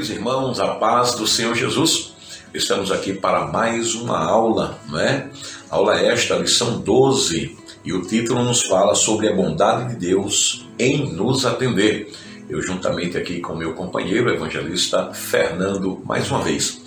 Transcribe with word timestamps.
queridos 0.00 0.10
irmãos, 0.16 0.60
a 0.60 0.68
paz 0.76 1.14
do 1.14 1.26
Senhor 1.26 1.54
Jesus. 1.54 2.14
Estamos 2.54 2.90
aqui 2.90 3.12
para 3.12 3.48
mais 3.48 3.94
uma 3.94 4.18
aula, 4.18 4.78
né? 4.88 5.28
Aula 5.68 6.00
esta, 6.00 6.36
lição 6.36 6.80
12, 6.80 7.54
e 7.84 7.92
o 7.92 8.00
título 8.00 8.42
nos 8.42 8.62
fala 8.62 8.94
sobre 8.94 9.28
a 9.28 9.34
bondade 9.34 9.90
de 9.90 10.06
Deus 10.06 10.66
em 10.78 11.12
nos 11.12 11.44
atender. 11.44 12.10
Eu, 12.48 12.62
juntamente 12.62 13.18
aqui 13.18 13.40
com 13.40 13.54
meu 13.54 13.74
companheiro, 13.74 14.32
evangelista 14.32 15.12
Fernando, 15.12 16.00
mais 16.06 16.30
uma 16.30 16.40
vez. 16.40 16.80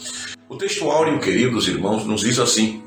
O 0.49 0.55
texto 0.55 0.89
áureo, 0.89 1.19
queridos 1.19 1.67
irmãos, 1.67 2.05
nos 2.05 2.21
diz 2.21 2.39
assim: 2.39 2.81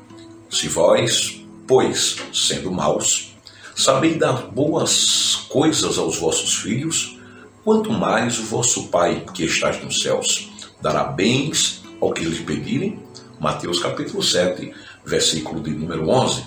Se 0.49 0.67
vós, 0.67 1.41
pois, 1.65 2.17
sendo 2.33 2.69
maus, 2.69 3.33
sabeis 3.73 4.17
dar 4.17 4.47
boas 4.47 5.45
coisas 5.47 5.97
aos 5.97 6.17
vossos 6.17 6.55
filhos, 6.55 7.16
quanto 7.67 7.91
mais 7.91 8.39
o 8.39 8.43
vosso 8.43 8.87
Pai 8.87 9.25
que 9.33 9.43
estás 9.43 9.83
nos 9.83 10.01
céus 10.01 10.49
dará 10.81 11.03
bens 11.03 11.83
ao 11.99 12.13
que 12.13 12.23
lhe 12.23 12.41
pedirem. 12.41 12.97
Mateus 13.41 13.81
capítulo 13.81 14.23
7, 14.23 14.71
versículo 15.05 15.59
de 15.59 15.71
número 15.71 16.07
11. 16.07 16.45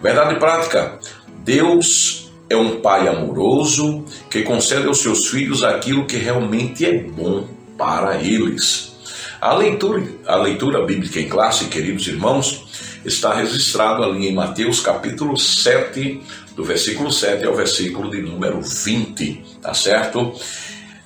Verdade 0.00 0.36
prática: 0.36 1.00
Deus 1.44 2.30
é 2.48 2.56
um 2.56 2.80
Pai 2.80 3.08
amoroso 3.08 4.04
que 4.30 4.44
concede 4.44 4.86
aos 4.86 4.98
seus 4.98 5.26
filhos 5.26 5.64
aquilo 5.64 6.06
que 6.06 6.18
realmente 6.18 6.86
é 6.86 7.02
bom 7.02 7.48
para 7.76 8.22
eles. 8.22 8.94
A 9.40 9.52
leitura, 9.54 10.04
a 10.24 10.36
leitura 10.36 10.86
bíblica 10.86 11.18
em 11.18 11.28
classe, 11.28 11.64
queridos 11.64 12.06
irmãos, 12.06 13.00
está 13.04 13.34
registrado 13.34 14.04
ali 14.04 14.28
em 14.28 14.34
Mateus 14.34 14.80
capítulo 14.80 15.36
7, 15.36 16.22
do 16.54 16.62
versículo 16.62 17.10
7 17.10 17.44
ao 17.44 17.56
versículo 17.56 18.10
de 18.10 18.20
número 18.20 18.60
20, 18.60 19.42
tá 19.62 19.72
certo? 19.72 20.34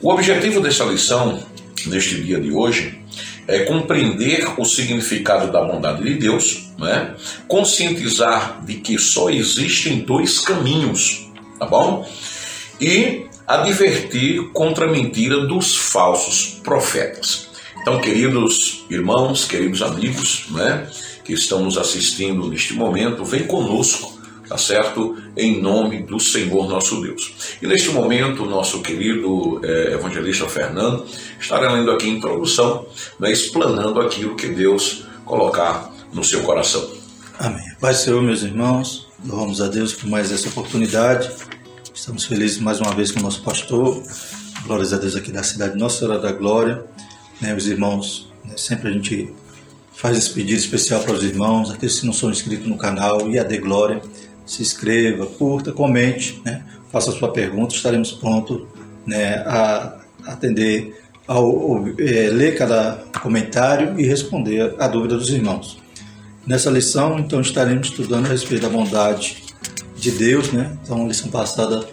O 0.00 0.11
objetivo 0.11 0.61
dessa 0.61 0.84
lição, 0.84 1.42
neste 1.87 2.20
dia 2.20 2.41
de 2.41 2.50
hoje, 2.50 2.98
é 3.47 3.61
compreender 3.61 4.59
o 4.59 4.64
significado 4.64 5.53
da 5.53 5.62
bondade 5.62 6.03
de 6.03 6.14
Deus, 6.14 6.70
né? 6.78 7.14
conscientizar 7.47 8.65
de 8.65 8.75
que 8.75 8.98
só 8.98 9.31
existem 9.31 10.00
dois 10.00 10.41
caminhos, 10.41 11.28
tá 11.59 11.67
bom? 11.67 12.09
E 12.81 13.27
advertir 13.47 14.50
contra 14.53 14.87
a 14.87 14.91
mentira 14.91 15.47
dos 15.47 15.77
falsos 15.77 16.61
profetas. 16.62 17.48
Então, 17.81 18.00
queridos 18.00 18.84
irmãos, 18.89 19.45
queridos 19.45 19.83
amigos, 19.83 20.47
né, 20.50 20.87
que 21.22 21.34
estão 21.34 21.62
nos 21.62 21.77
assistindo 21.77 22.48
neste 22.48 22.72
momento, 22.72 23.25
vem 23.25 23.45
conosco 23.45 24.13
tá 24.48 24.59
certo? 24.59 25.17
Em 25.37 25.61
nome 25.61 26.03
do 26.03 26.20
Senhor 26.20 26.69
nosso 26.69 27.00
Deus. 27.00 27.56
E 27.61 27.67
neste 27.67 27.91
momento, 27.91 28.45
nosso 28.45 28.83
querido 28.83 29.61
é, 29.64 29.95
evangelista 29.95 30.48
Fernando 30.48 31.06
estará 31.41 31.73
lendo 31.73 31.91
aqui 31.91 32.06
a 32.06 32.11
introdução, 32.11 32.87
né, 33.19 33.33
explanando 33.33 34.00
aquilo 34.00 34.37
que 34.37 34.48
Deus 34.48 35.05
colocar 35.25 35.92
no 36.12 36.22
seu 36.22 36.42
coração. 36.42 36.89
Amém. 37.39 37.65
Pai 37.81 37.95
Senhor, 37.95 38.22
meus 38.22 38.42
irmãos, 38.42 39.09
louvamos 39.25 39.61
a 39.61 39.69
Deus 39.69 39.92
por 39.92 40.09
mais 40.09 40.31
essa 40.31 40.48
oportunidade. 40.48 41.31
Estamos 41.92 42.25
felizes 42.25 42.59
mais 42.59 42.81
uma 42.81 42.92
vez 42.95 43.11
com 43.11 43.20
o 43.20 43.22
nosso 43.22 43.42
pastor. 43.42 44.03
Glórias 44.65 44.92
a 44.92 44.98
Deus 44.98 45.17
aqui 45.17 45.33
da 45.33 45.42
cidade 45.42 45.77
Nossa 45.78 46.00
Senhora 46.00 46.19
da 46.19 46.33
Glória. 46.33 46.84
Né, 47.41 47.55
os 47.55 47.67
irmãos, 47.67 48.33
né, 48.45 48.55
sempre 48.56 48.89
a 48.89 48.92
gente 48.92 49.33
faz 49.95 50.19
esse 50.19 50.31
pedido 50.31 50.59
especial 50.59 51.00
para 51.00 51.15
os 51.15 51.22
irmãos, 51.22 51.70
aqueles 51.70 52.00
que 52.00 52.06
não 52.06 52.12
são 52.12 52.31
inscritos 52.31 52.67
no 52.67 52.77
canal, 52.77 53.20
a 53.27 53.42
de 53.42 53.59
glória, 53.59 54.03
se 54.47 54.62
inscreva, 54.62 55.27
curta, 55.27 55.73
comente, 55.73 56.41
né? 56.45 56.64
faça 56.91 57.11
sua 57.11 57.33
pergunta, 57.33 57.75
estaremos 57.75 58.12
prontos 58.12 58.62
né, 59.06 59.37
a 59.47 59.97
atender, 60.27 61.03
ao, 61.27 61.87
é, 61.99 62.28
ler 62.31 62.56
cada 62.56 63.03
comentário 63.21 63.99
e 63.99 64.06
responder 64.06 64.75
a 64.78 64.87
dúvida 64.87 65.16
dos 65.16 65.31
irmãos. 65.31 65.78
Nessa 66.47 66.71
lição, 66.71 67.19
então, 67.19 67.41
estaremos 67.41 67.88
estudando 67.88 68.27
a 68.27 68.28
respeito 68.28 68.62
da 68.62 68.69
bondade 68.69 69.43
de 69.97 70.10
Deus, 70.10 70.53
né? 70.53 70.77
Então, 70.83 71.04
a 71.04 71.09
lição 71.09 71.31
passada 71.31 71.87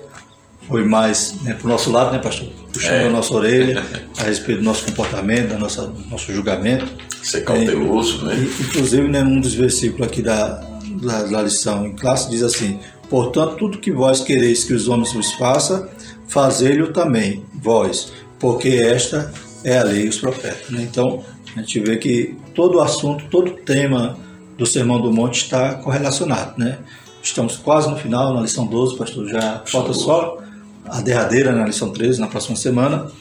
foi 0.67 0.83
mais 0.83 1.35
né, 1.41 1.53
para 1.53 1.65
o 1.65 1.69
nosso 1.69 1.89
lado, 1.89 2.11
né, 2.11 2.19
pastor? 2.19 2.49
Puxando 2.71 2.93
é. 2.93 3.07
a 3.07 3.09
nossa 3.09 3.33
orelha 3.33 3.83
a 4.19 4.23
respeito 4.23 4.59
do 4.59 4.65
nosso 4.65 4.85
comportamento, 4.85 5.49
do 5.49 5.57
nosso, 5.57 5.93
nosso 6.09 6.33
julgamento. 6.33 6.85
Ser 7.23 7.41
cauteloso, 7.45 8.29
é, 8.29 8.35
né? 8.35 8.47
Inclusive, 8.59 9.07
né, 9.07 9.23
num 9.23 9.39
dos 9.39 9.53
versículos 9.53 10.05
aqui 10.05 10.21
da, 10.21 10.70
da, 11.01 11.23
da 11.23 11.41
lição 11.41 11.85
em 11.85 11.95
classe 11.95 12.29
diz 12.29 12.43
assim: 12.43 12.79
Portanto, 13.09 13.55
tudo 13.57 13.79
que 13.79 13.91
vós 13.91 14.21
quereis 14.21 14.63
que 14.63 14.73
os 14.73 14.87
homens 14.87 15.11
vos 15.11 15.31
façam, 15.33 15.87
fazei-lo 16.27 16.93
também, 16.93 17.43
vós, 17.53 18.13
porque 18.39 18.69
esta 18.69 19.33
é 19.63 19.77
a 19.77 19.83
lei 19.83 20.05
e 20.05 20.09
os 20.09 20.17
profetas. 20.17 20.69
Né? 20.69 20.87
Então, 20.89 21.23
a 21.55 21.59
gente 21.59 21.79
vê 21.79 21.97
que 21.97 22.35
todo 22.55 22.77
o 22.77 22.81
assunto, 22.81 23.25
todo 23.29 23.51
o 23.51 23.55
tema 23.55 24.17
do 24.57 24.65
Sermão 24.65 25.01
do 25.01 25.11
Monte 25.11 25.43
está 25.43 25.75
correlacionado. 25.75 26.53
Né? 26.57 26.77
Estamos 27.21 27.57
quase 27.57 27.89
no 27.89 27.97
final, 27.97 28.33
na 28.33 28.41
lição 28.41 28.65
12, 28.65 28.97
pastor, 28.97 29.27
já 29.27 29.61
falta 29.65 29.93
só 29.93 30.39
a 30.85 31.01
derradeira 31.01 31.51
na 31.51 31.65
lição 31.65 31.91
13, 31.91 32.19
na 32.19 32.27
próxima 32.27 32.55
semana. 32.55 33.11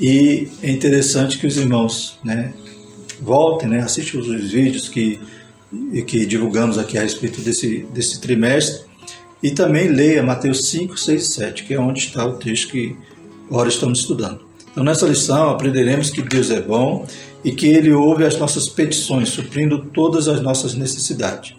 E 0.00 0.48
é 0.62 0.70
interessante 0.70 1.38
que 1.38 1.46
os 1.46 1.56
irmãos 1.56 2.18
né, 2.24 2.52
voltem, 3.20 3.68
né, 3.68 3.80
assistam 3.80 4.18
os 4.18 4.50
vídeos 4.50 4.88
que 4.88 5.20
e 5.92 6.02
que 6.02 6.26
divulgamos 6.26 6.78
aqui 6.78 6.98
a 6.98 7.02
respeito 7.02 7.40
desse, 7.40 7.86
desse 7.92 8.20
trimestre. 8.20 8.84
E 9.42 9.50
também 9.50 9.88
leia 9.88 10.22
Mateus 10.22 10.68
5, 10.68 10.98
6 10.98 11.22
e 11.22 11.32
7, 11.32 11.64
que 11.64 11.74
é 11.74 11.78
onde 11.78 11.98
está 11.98 12.24
o 12.24 12.34
texto 12.34 12.70
que 12.70 12.96
agora 13.48 13.68
estamos 13.68 14.00
estudando. 14.00 14.40
Então, 14.72 14.82
nessa 14.82 15.06
lição, 15.06 15.50
aprenderemos 15.50 16.10
que 16.10 16.22
Deus 16.22 16.50
é 16.50 16.60
bom 16.60 17.06
e 17.44 17.52
que 17.52 17.68
Ele 17.68 17.92
ouve 17.92 18.24
as 18.24 18.38
nossas 18.38 18.68
petições, 18.68 19.28
suprindo 19.28 19.84
todas 19.92 20.28
as 20.28 20.40
nossas 20.40 20.74
necessidades. 20.74 21.54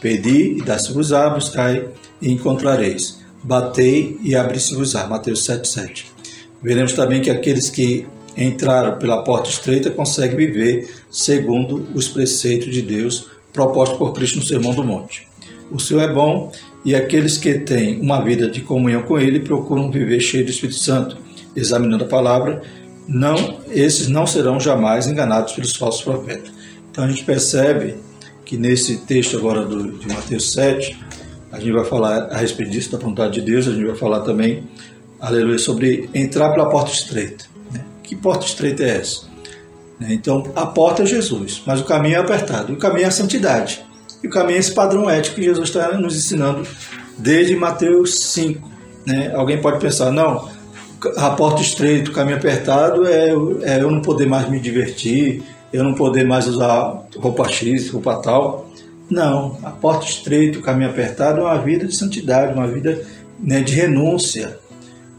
Pedi 0.00 0.58
e 0.58 0.62
dá-se-vos-á, 0.62 1.30
buscai 1.30 1.88
e 2.22 2.30
encontrareis. 2.30 3.20
Batei 3.42 4.18
e 4.22 4.34
abri-se-vos-á. 4.34 5.06
Mateus 5.06 5.44
7, 5.44 5.68
7. 5.68 6.06
Veremos 6.62 6.94
também 6.94 7.20
que 7.20 7.30
aqueles 7.30 7.68
que 7.68 8.06
entraram 8.36 8.98
pela 8.98 9.22
porta 9.22 9.50
estreita 9.50 9.90
conseguem 9.90 10.36
viver 10.36 10.88
segundo 11.10 11.86
os 11.94 12.08
preceitos 12.08 12.72
de 12.72 12.82
Deus 12.82 13.33
proposto 13.54 13.96
por 13.96 14.12
Cristo 14.12 14.38
no 14.38 14.44
Sermão 14.44 14.74
do 14.74 14.84
Monte. 14.84 15.26
O 15.70 15.78
Senhor 15.78 16.02
é 16.02 16.12
bom 16.12 16.52
e 16.84 16.94
aqueles 16.94 17.38
que 17.38 17.54
têm 17.54 18.00
uma 18.00 18.20
vida 18.20 18.50
de 18.50 18.60
comunhão 18.60 19.02
com 19.02 19.18
Ele 19.18 19.40
procuram 19.40 19.90
viver 19.90 20.20
cheio 20.20 20.44
do 20.44 20.50
Espírito 20.50 20.78
Santo, 20.78 21.16
examinando 21.56 22.04
a 22.04 22.08
palavra, 22.08 22.62
não, 23.08 23.60
esses 23.70 24.08
não 24.08 24.26
serão 24.26 24.58
jamais 24.58 25.06
enganados 25.06 25.52
pelos 25.54 25.74
falsos 25.76 26.02
profetas. 26.02 26.52
Então 26.90 27.04
a 27.04 27.08
gente 27.08 27.24
percebe 27.24 27.96
que 28.44 28.56
nesse 28.56 28.98
texto 28.98 29.36
agora 29.36 29.64
do, 29.64 29.92
de 29.92 30.06
Mateus 30.08 30.52
7, 30.52 30.98
a 31.50 31.58
gente 31.58 31.72
vai 31.72 31.84
falar 31.84 32.24
a 32.32 32.36
respeito 32.36 32.72
disso, 32.72 32.92
da 32.92 32.98
vontade 32.98 33.34
de 33.34 33.40
Deus, 33.40 33.68
a 33.68 33.72
gente 33.72 33.86
vai 33.86 33.96
falar 33.96 34.20
também, 34.20 34.64
aleluia, 35.20 35.58
sobre 35.58 36.10
entrar 36.12 36.50
pela 36.50 36.68
porta 36.68 36.92
estreita. 36.92 37.44
Né? 37.72 37.80
Que 38.02 38.16
porta 38.16 38.44
estreita 38.44 38.82
é 38.82 38.96
essa? 38.96 39.33
Né? 39.98 40.08
Então, 40.12 40.44
a 40.54 40.66
porta 40.66 41.02
é 41.02 41.06
Jesus, 41.06 41.62
mas 41.66 41.80
o 41.80 41.84
caminho 41.84 42.16
é 42.16 42.18
apertado. 42.18 42.72
O 42.72 42.76
caminho 42.76 43.04
é 43.04 43.08
a 43.08 43.10
santidade. 43.10 43.84
E 44.22 44.26
o 44.26 44.30
caminho 44.30 44.56
é 44.56 44.60
esse 44.60 44.72
padrão 44.72 45.08
ético 45.08 45.36
que 45.36 45.42
Jesus 45.42 45.68
está 45.68 45.92
nos 45.92 46.16
ensinando 46.16 46.66
desde 47.18 47.54
Mateus 47.54 48.18
5. 48.20 48.70
Né? 49.06 49.32
Alguém 49.34 49.60
pode 49.60 49.78
pensar, 49.78 50.10
não, 50.10 50.48
a 51.16 51.30
porta 51.30 51.60
estreita, 51.60 52.10
o 52.10 52.14
caminho 52.14 52.36
apertado 52.36 53.06
é, 53.06 53.28
é 53.62 53.82
eu 53.82 53.90
não 53.90 54.00
poder 54.00 54.26
mais 54.26 54.48
me 54.48 54.58
divertir, 54.58 55.42
eu 55.72 55.84
não 55.84 55.94
poder 55.94 56.24
mais 56.26 56.46
usar 56.46 57.04
roupa 57.16 57.48
X, 57.48 57.90
roupa 57.90 58.16
tal. 58.22 58.70
Não, 59.10 59.58
a 59.62 59.70
porta 59.70 60.06
estreita, 60.06 60.58
o 60.58 60.62
caminho 60.62 60.88
apertado 60.88 61.40
é 61.40 61.44
uma 61.44 61.58
vida 61.58 61.86
de 61.86 61.94
santidade, 61.94 62.54
uma 62.54 62.66
vida 62.66 63.02
né, 63.38 63.60
de 63.60 63.74
renúncia. 63.74 64.58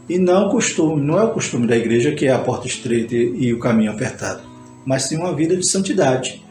E 0.08 0.18
não 0.18 0.48
costume, 0.48 1.00
não 1.00 1.18
é 1.18 1.24
o 1.24 1.30
costume 1.30 1.66
da 1.66 1.76
igreja 1.76 2.12
que 2.12 2.26
é 2.26 2.32
a 2.32 2.38
porta 2.38 2.66
estreita 2.66 3.14
e 3.14 3.52
o 3.52 3.58
caminho 3.58 3.92
apertado 3.92 4.55
mas 4.86 5.02
sim 5.02 5.16
uma 5.16 5.34
vida 5.34 5.56
de 5.56 5.68
santidade. 5.68 6.42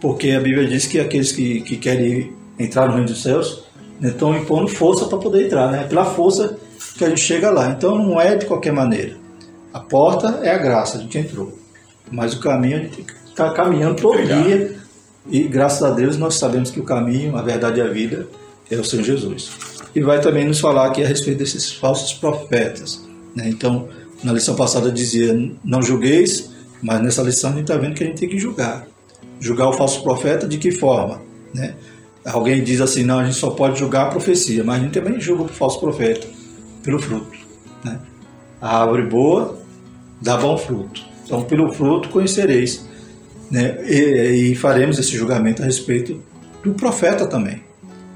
Porque 0.00 0.30
a 0.30 0.40
Bíblia 0.40 0.66
diz 0.66 0.86
que 0.86 0.98
aqueles 0.98 1.30
que, 1.30 1.60
que 1.60 1.76
querem 1.76 2.32
entrar 2.58 2.86
no 2.86 2.94
reino 2.94 3.06
dos 3.06 3.22
céus 3.22 3.64
né, 4.00 4.08
estão 4.08 4.34
impondo 4.34 4.66
força 4.66 5.04
para 5.04 5.18
poder 5.18 5.46
entrar, 5.46 5.70
né? 5.70 5.82
É 5.82 5.86
pela 5.86 6.06
força 6.06 6.56
que 6.96 7.04
a 7.04 7.08
gente 7.08 7.20
chega 7.20 7.50
lá. 7.50 7.68
Então 7.68 7.96
não 7.96 8.20
é 8.20 8.34
de 8.34 8.46
qualquer 8.46 8.72
maneira. 8.72 9.16
A 9.72 9.78
porta 9.78 10.40
é 10.42 10.50
a 10.50 10.58
graça, 10.58 10.98
a 10.98 11.00
gente 11.00 11.16
entrou. 11.18 11.56
Mas 12.10 12.34
o 12.34 12.40
caminho 12.40 12.78
a 12.78 12.80
gente 12.80 13.06
está 13.28 13.52
caminhando 13.52 14.00
todo 14.00 14.14
Obrigado. 14.14 14.44
dia. 14.44 14.76
E 15.30 15.44
graças 15.44 15.82
a 15.82 15.90
Deus 15.90 16.16
nós 16.16 16.34
sabemos 16.34 16.70
que 16.70 16.80
o 16.80 16.84
caminho, 16.84 17.36
a 17.36 17.42
verdade 17.42 17.78
e 17.78 17.82
a 17.82 17.86
vida 17.86 18.26
é 18.70 18.76
o 18.76 18.84
Senhor 18.84 19.04
Jesus. 19.04 19.50
E 19.94 20.00
vai 20.00 20.20
também 20.20 20.46
nos 20.46 20.58
falar 20.58 20.86
aqui 20.86 21.04
a 21.04 21.06
respeito 21.06 21.38
desses 21.38 21.72
falsos 21.72 22.12
profetas. 22.14 23.06
Né? 23.36 23.48
Então, 23.48 23.88
na 24.24 24.32
lição 24.32 24.56
passada 24.56 24.90
dizia: 24.90 25.32
Não 25.64 25.82
julgueis 25.82 26.51
mas 26.82 27.00
nessa 27.00 27.22
lição 27.22 27.50
a 27.50 27.52
gente 27.52 27.62
está 27.62 27.76
vendo 27.76 27.94
que 27.94 28.02
a 28.02 28.06
gente 28.06 28.18
tem 28.18 28.28
que 28.28 28.38
julgar. 28.38 28.86
Julgar 29.38 29.68
o 29.68 29.72
falso 29.72 30.02
profeta 30.02 30.46
de 30.48 30.58
que 30.58 30.72
forma? 30.72 31.22
Né? 31.54 31.74
Alguém 32.24 32.62
diz 32.62 32.80
assim, 32.80 33.04
não, 33.04 33.20
a 33.20 33.24
gente 33.24 33.36
só 33.36 33.50
pode 33.50 33.78
julgar 33.78 34.06
a 34.06 34.10
profecia, 34.10 34.64
mas 34.64 34.80
a 34.80 34.84
gente 34.84 34.92
também 34.92 35.20
julga 35.20 35.44
o 35.44 35.48
falso 35.48 35.78
profeta 35.80 36.26
pelo 36.82 36.98
fruto. 36.98 37.36
Né? 37.84 37.98
A 38.60 38.82
árvore 38.82 39.06
boa 39.06 39.58
dá 40.20 40.36
bom 40.36 40.56
fruto. 40.58 41.02
Então, 41.24 41.42
pelo 41.44 41.72
fruto 41.72 42.08
conhecereis. 42.08 42.86
Né? 43.50 43.78
E, 43.86 44.52
e 44.52 44.54
faremos 44.54 44.98
esse 44.98 45.16
julgamento 45.16 45.62
a 45.62 45.64
respeito 45.64 46.22
do 46.62 46.74
profeta 46.74 47.26
também. 47.26 47.62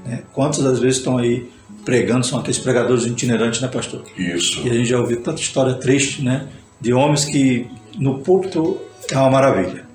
Né? 0.05 0.23
Quantas 0.33 0.63
das 0.63 0.79
vezes 0.79 0.97
estão 0.97 1.17
aí 1.17 1.49
pregando, 1.85 2.25
são 2.25 2.39
aqueles 2.39 2.59
pregadores 2.59 3.05
itinerantes, 3.05 3.61
né, 3.61 3.67
pastor? 3.67 4.03
Isso. 4.17 4.65
E 4.65 4.69
a 4.69 4.73
gente 4.73 4.89
já 4.89 4.99
ouviu 4.99 5.21
tanta 5.21 5.39
história 5.39 5.73
triste, 5.75 6.21
né? 6.21 6.47
De 6.81 6.93
homens 6.93 7.23
que 7.23 7.65
no 7.97 8.19
púlpito 8.19 8.79
é 9.11 9.17
uma 9.17 9.29
maravilha, 9.29 9.85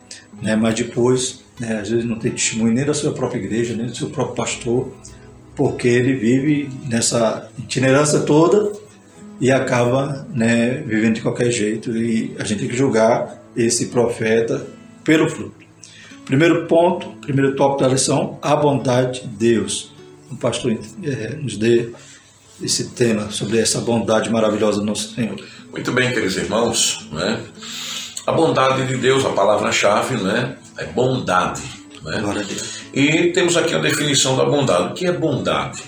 né? 0.40 0.56
Mas 0.56 0.75
depois, 0.75 1.44
né, 1.58 1.81
às 1.81 1.90
vezes 1.90 2.04
não 2.04 2.19
tem 2.19 2.32
testemunho 2.32 2.75
nem 2.75 2.84
da 2.84 2.94
sua 2.94 3.12
própria 3.12 3.38
igreja, 3.38 3.75
nem 3.75 3.87
do 3.87 3.96
seu 3.96 4.10
próprio 4.10 4.37
pastor, 4.37 4.93
porque 5.54 5.88
ele 5.88 6.14
vive 6.14 6.70
nessa 6.88 7.50
itinerância 7.58 8.20
toda 8.20 8.72
e 9.40 9.50
acaba 9.50 10.26
né, 10.32 10.82
vivendo 10.87 11.14
de 11.14 11.20
qualquer 11.20 11.50
jeito. 11.50 11.96
E 11.96 12.34
a 12.38 12.44
gente 12.44 12.60
tem 12.60 12.69
que 12.69 12.76
julgar 12.76 13.43
esse 13.56 13.87
profeta 13.87 14.66
pelo 15.04 15.28
fruto. 15.28 15.62
Primeiro 16.25 16.66
ponto, 16.66 17.08
primeiro 17.20 17.54
tópico 17.56 17.82
da 17.82 17.88
lição, 17.88 18.38
a 18.40 18.54
bondade 18.56 19.22
de 19.22 19.28
Deus. 19.28 19.93
O 20.31 20.37
pastor 20.37 20.78
é, 21.02 21.34
nos 21.34 21.58
dê 21.58 21.90
esse 22.62 22.90
tema 22.90 23.31
sobre 23.31 23.58
essa 23.58 23.81
bondade 23.81 24.31
maravilhosa 24.31 24.78
do 24.78 24.87
nosso 24.87 25.14
Senhor. 25.14 25.37
Muito 25.70 25.93
bem, 25.93 26.10
queridos 26.10 26.37
irmãos, 26.37 27.08
né? 27.12 27.40
A 28.27 28.33
bondade 28.33 28.87
de 28.87 28.97
Deus, 28.97 29.25
a 29.25 29.31
palavra-chave, 29.31 30.17
né? 30.17 30.57
É 30.79 30.85
bondade. 30.87 31.63
Né? 32.03 32.23
E 32.93 33.33
temos 33.33 33.57
aqui 33.57 33.75
a 33.75 33.79
definição 33.79 34.37
da 34.37 34.45
bondade. 34.45 34.93
O 34.93 34.95
que 34.95 35.07
é 35.07 35.13
bondade? 35.13 35.83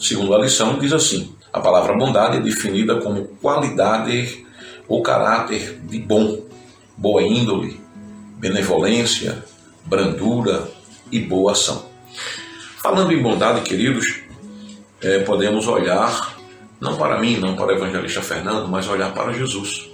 Segundo 0.00 0.34
a 0.34 0.38
lição, 0.38 0.78
diz 0.78 0.92
assim: 0.92 1.34
a 1.52 1.60
palavra 1.60 1.96
bondade 1.96 2.36
é 2.36 2.40
definida 2.40 3.00
como 3.00 3.24
qualidade 3.40 4.46
ou 4.88 5.02
caráter 5.02 5.80
de 5.84 5.98
bom, 5.98 6.40
boa 6.96 7.22
índole, 7.22 7.80
benevolência, 8.38 9.44
brandura 9.84 10.68
e 11.10 11.20
boa 11.20 11.52
ação. 11.52 11.86
Falando 12.82 13.12
em 13.12 13.22
bondade, 13.22 13.60
queridos, 13.62 14.20
é, 15.00 15.20
podemos 15.20 15.68
olhar 15.68 16.36
não 16.80 16.96
para 16.96 17.20
mim, 17.20 17.38
não 17.38 17.54
para 17.54 17.68
o 17.68 17.76
evangelista 17.76 18.20
Fernando, 18.22 18.66
mas 18.68 18.88
olhar 18.88 19.14
para 19.14 19.32
Jesus, 19.32 19.88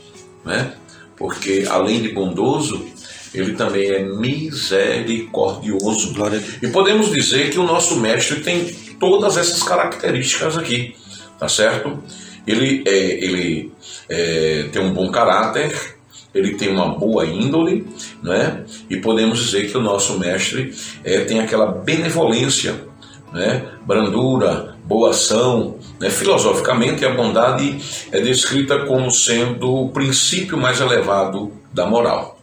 né? 0.44 0.74
Porque 1.18 1.64
além 1.68 2.00
de 2.00 2.10
bondoso, 2.10 2.86
ele 3.34 3.54
também 3.54 3.90
é 3.90 4.04
misericordioso. 4.04 6.14
E 6.62 6.68
podemos 6.68 7.12
dizer 7.12 7.50
que 7.50 7.58
o 7.58 7.64
nosso 7.64 7.96
mestre 7.96 8.40
tem 8.40 8.64
todas 8.98 9.36
essas 9.36 9.62
características 9.62 10.56
aqui, 10.56 10.94
tá 11.38 11.48
certo? 11.48 12.02
Ele, 12.46 12.82
é, 12.86 13.24
ele 13.24 13.72
é, 14.08 14.68
tem 14.72 14.80
um 14.80 14.92
bom 14.92 15.10
caráter, 15.10 15.96
ele 16.34 16.54
tem 16.54 16.68
uma 16.68 16.88
boa 16.88 17.26
índole, 17.26 17.86
né? 18.22 18.64
E 18.88 18.96
podemos 18.96 19.38
dizer 19.38 19.70
que 19.70 19.76
o 19.76 19.82
nosso 19.82 20.18
mestre 20.18 20.74
é, 21.04 21.20
tem 21.20 21.40
aquela 21.40 21.66
benevolência, 21.66 22.86
né? 23.32 23.66
Brandura, 23.86 24.77
boa 24.88 25.10
ação, 25.10 25.76
né? 26.00 26.08
Filosoficamente, 26.08 27.04
a 27.04 27.10
bondade 27.10 27.78
é 28.10 28.20
descrita 28.20 28.86
como 28.86 29.10
sendo 29.10 29.70
o 29.70 29.90
princípio 29.90 30.56
mais 30.56 30.80
elevado 30.80 31.52
da 31.72 31.84
moral. 31.84 32.40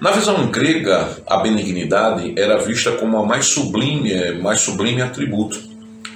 Na 0.00 0.10
visão 0.10 0.50
grega, 0.50 1.18
a 1.26 1.36
benignidade 1.36 2.32
era 2.34 2.56
vista 2.56 2.92
como 2.92 3.18
a 3.18 3.26
mais 3.26 3.44
sublime, 3.44 4.32
mais 4.40 4.60
sublime 4.60 5.02
atributo. 5.02 5.60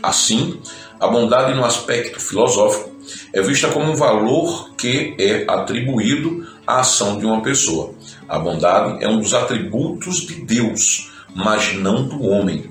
Assim, 0.02 0.58
a 0.98 1.06
bondade 1.06 1.52
no 1.52 1.64
aspecto 1.64 2.18
filosófico 2.18 2.90
é 3.30 3.42
vista 3.42 3.68
como 3.68 3.92
um 3.92 3.94
valor 3.94 4.70
que 4.78 5.14
é 5.18 5.44
atribuído 5.46 6.46
à 6.66 6.80
ação 6.80 7.18
de 7.18 7.26
uma 7.26 7.42
pessoa. 7.42 7.92
A 8.26 8.38
bondade 8.38 9.04
é 9.04 9.08
um 9.08 9.20
dos 9.20 9.34
atributos 9.34 10.26
de 10.26 10.36
Deus, 10.36 11.12
mas 11.34 11.74
não 11.74 12.08
do 12.08 12.22
homem. 12.22 12.64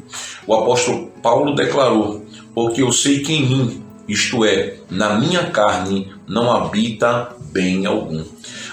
O 0.47 0.55
apóstolo 0.55 1.12
Paulo 1.23 1.55
declarou: 1.55 2.23
Porque 2.53 2.83
eu 2.83 2.91
sei 2.91 3.21
que 3.21 3.33
em 3.33 3.47
mim, 3.47 3.83
isto 4.07 4.43
é, 4.45 4.75
na 4.91 5.17
minha 5.17 5.49
carne, 5.49 6.13
não 6.27 6.51
habita 6.51 7.35
bem 7.51 7.85
algum. 7.85 8.23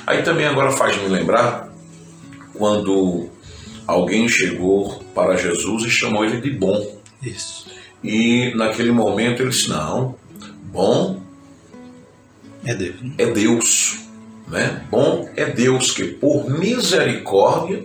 Aí 0.06 0.22
também 0.22 0.46
agora 0.46 0.72
faz 0.72 1.00
me 1.00 1.08
lembrar 1.08 1.72
quando 2.52 3.28
alguém 3.86 4.28
chegou 4.28 5.02
para 5.14 5.36
Jesus 5.36 5.84
e 5.84 5.90
chamou 5.90 6.24
ele 6.24 6.40
de 6.40 6.50
bom. 6.50 6.98
Isso. 7.22 7.66
E 8.02 8.52
naquele 8.56 8.90
momento 8.90 9.40
ele 9.40 9.50
disse: 9.50 9.70
Não, 9.70 10.16
bom 10.64 11.20
É 12.64 12.74
Deus. 12.74 13.00
né? 13.00 13.12
é 13.18 13.26
Deus. 13.26 13.96
Né? 14.48 14.84
Bom 14.90 15.28
é 15.36 15.44
Deus 15.44 15.92
que, 15.92 16.04
por 16.04 16.50
misericórdia, 16.50 17.84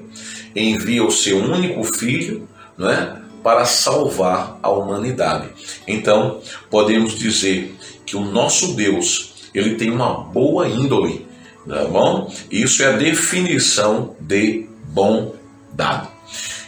envia 0.56 1.04
o 1.06 1.12
seu 1.12 1.38
único 1.38 1.84
filho 1.84 2.48
né, 2.76 3.22
para 3.46 3.64
salvar 3.64 4.58
a 4.64 4.72
humanidade. 4.72 5.50
Então, 5.88 6.42
podemos 6.68 7.14
dizer 7.14 7.76
que 8.04 8.18
o 8.18 8.22
nosso 8.22 8.74
Deus 8.74 9.36
ele 9.54 9.76
tem 9.76 9.92
uma 9.92 10.16
boa 10.16 10.68
índole. 10.68 11.28
Tá 11.70 11.86
bom? 11.86 12.34
Isso 12.50 12.82
é 12.82 12.88
a 12.88 12.94
definição 12.94 14.16
de 14.20 14.68
bondade. 14.88 16.08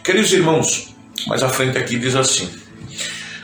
Queridos 0.03 0.31
irmãos, 0.31 0.93
mais 1.25 1.41
à 1.41 1.49
frente 1.49 1.79
aqui 1.79 1.97
diz 1.97 2.15
assim: 2.15 2.47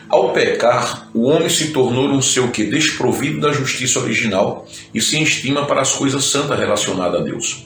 ao 0.07 0.31
pecar, 0.31 1.09
o 1.12 1.24
homem 1.24 1.50
se 1.50 1.71
tornou 1.71 2.09
um 2.09 2.21
ser 2.21 2.51
que 2.51 2.65
desprovido 2.65 3.41
da 3.41 3.51
justiça 3.51 4.00
original 4.00 4.68
e 4.94 5.01
se 5.01 5.19
estima 5.19 5.65
para 5.65 5.81
as 5.81 5.91
coisas 5.91 6.25
santas 6.25 6.59
relacionadas 6.59 7.21
a 7.21 7.24
Deus, 7.24 7.65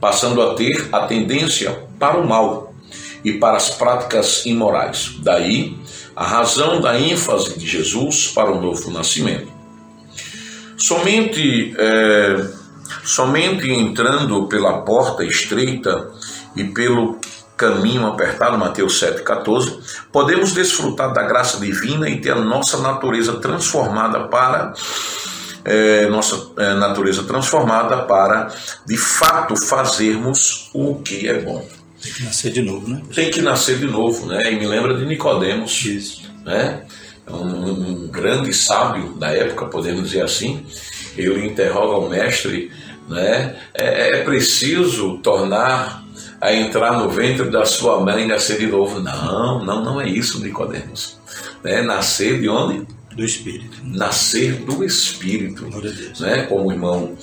passando 0.00 0.40
a 0.40 0.54
ter 0.54 0.88
a 0.92 1.08
tendência 1.08 1.76
para 1.98 2.18
o 2.18 2.28
mal 2.28 2.67
e 3.24 3.32
para 3.34 3.56
as 3.56 3.70
práticas 3.70 4.44
imorais. 4.46 5.16
Daí 5.20 5.76
a 6.14 6.24
razão 6.24 6.80
da 6.80 6.98
ênfase 6.98 7.58
de 7.58 7.66
Jesus 7.66 8.28
para 8.28 8.50
o 8.50 8.60
novo 8.60 8.90
nascimento. 8.90 9.52
Somente, 10.76 11.74
é, 11.78 12.44
somente 13.04 13.70
entrando 13.70 14.46
pela 14.46 14.82
porta 14.82 15.24
estreita 15.24 16.10
e 16.56 16.64
pelo 16.64 17.18
caminho 17.56 18.06
apertado, 18.06 18.56
Mateus 18.56 19.00
7,14, 19.00 19.78
podemos 20.12 20.52
desfrutar 20.52 21.12
da 21.12 21.24
graça 21.24 21.58
divina 21.58 22.08
e 22.08 22.20
ter 22.20 22.30
a 22.30 22.40
nossa 22.40 22.78
natureza 22.78 23.34
transformada 23.34 24.28
para 24.28 24.74
é, 25.64 26.08
nossa 26.08 26.50
é, 26.56 26.74
natureza 26.74 27.24
transformada 27.24 27.98
para 28.04 28.48
de 28.86 28.96
fato 28.96 29.54
fazermos 29.56 30.70
o 30.72 30.96
que 30.96 31.28
é 31.28 31.40
bom. 31.40 31.77
Tem 32.02 32.12
que 32.12 32.22
nascer 32.22 32.52
de 32.52 32.62
novo, 32.62 32.88
né? 32.88 33.02
Tem 33.14 33.30
que 33.30 33.42
nascer 33.42 33.78
de 33.78 33.86
novo, 33.86 34.26
né? 34.26 34.52
E 34.52 34.56
me 34.56 34.66
lembra 34.66 34.94
de 34.94 35.04
Nicodemos, 35.04 35.84
Isso. 35.84 36.22
né? 36.44 36.84
Um, 37.28 38.04
um 38.04 38.08
grande 38.08 38.52
sábio 38.54 39.14
da 39.14 39.30
época, 39.30 39.66
podemos 39.66 40.04
dizer 40.04 40.22
assim. 40.22 40.64
Ele 41.16 41.46
interroga 41.46 42.06
o 42.06 42.08
mestre, 42.08 42.70
né? 43.08 43.56
É, 43.74 44.18
é 44.18 44.24
preciso 44.24 45.18
tornar 45.18 46.04
a 46.40 46.52
entrar 46.52 46.98
no 46.98 47.08
ventre 47.10 47.50
da 47.50 47.64
sua 47.64 48.00
mãe 48.00 48.24
e 48.24 48.26
nascer 48.26 48.58
de 48.58 48.66
novo. 48.66 49.00
Não, 49.00 49.64
não, 49.64 49.84
não 49.84 50.00
é 50.00 50.08
isso, 50.08 50.42
Nicodemos. 50.42 51.18
Né? 51.62 51.82
Nascer 51.82 52.40
de 52.40 52.48
onde? 52.48 52.86
Do 53.14 53.24
Espírito. 53.24 53.78
Nascer 53.82 54.64
do 54.64 54.84
Espírito. 54.84 55.66
Glória 55.66 55.90
a 55.90 55.94
Deus. 55.94 56.20
Né? 56.20 56.42
Como 56.44 56.68
o 56.68 56.72
irmão 56.72 57.16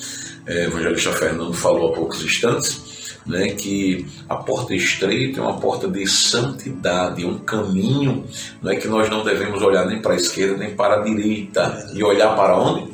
eh, 0.45 0.65
evangelista 0.65 1.13
Fernando 1.13 1.53
falou 1.53 1.91
há 1.91 1.95
poucos 1.95 2.23
instantes, 2.23 2.81
né? 3.25 3.49
que 3.49 4.05
a 4.29 4.35
porta 4.35 4.73
estreita 4.73 5.39
é 5.39 5.43
uma 5.43 5.59
porta 5.59 5.87
de 5.87 6.05
santidade, 6.07 7.25
um 7.25 7.39
caminho 7.39 8.25
não 8.61 8.71
é 8.71 8.75
que 8.75 8.87
nós 8.87 9.09
não 9.09 9.23
devemos 9.23 9.61
olhar 9.61 9.85
nem 9.85 10.01
para 10.01 10.13
a 10.13 10.17
esquerda 10.17 10.57
nem 10.57 10.75
para 10.75 10.95
a 10.95 11.03
direita. 11.03 11.91
E 11.93 12.03
olhar 12.03 12.35
para 12.35 12.57
onde? 12.57 12.93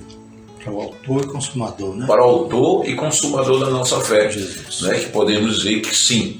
Para 0.63 0.73
o 0.73 0.81
autor 0.81 1.23
e 1.23 1.27
consumador, 1.27 1.95
né? 1.95 2.05
para 2.05 2.21
o 2.21 2.29
autor 2.29 2.87
e 2.87 2.95
consumador 2.95 3.59
da 3.59 3.69
nossa 3.69 3.99
fé, 3.99 4.29
Jesus. 4.29 4.81
né? 4.81 4.99
Que 4.99 5.09
podemos 5.09 5.57
dizer 5.57 5.81
que 5.81 5.95
sim, 5.95 6.39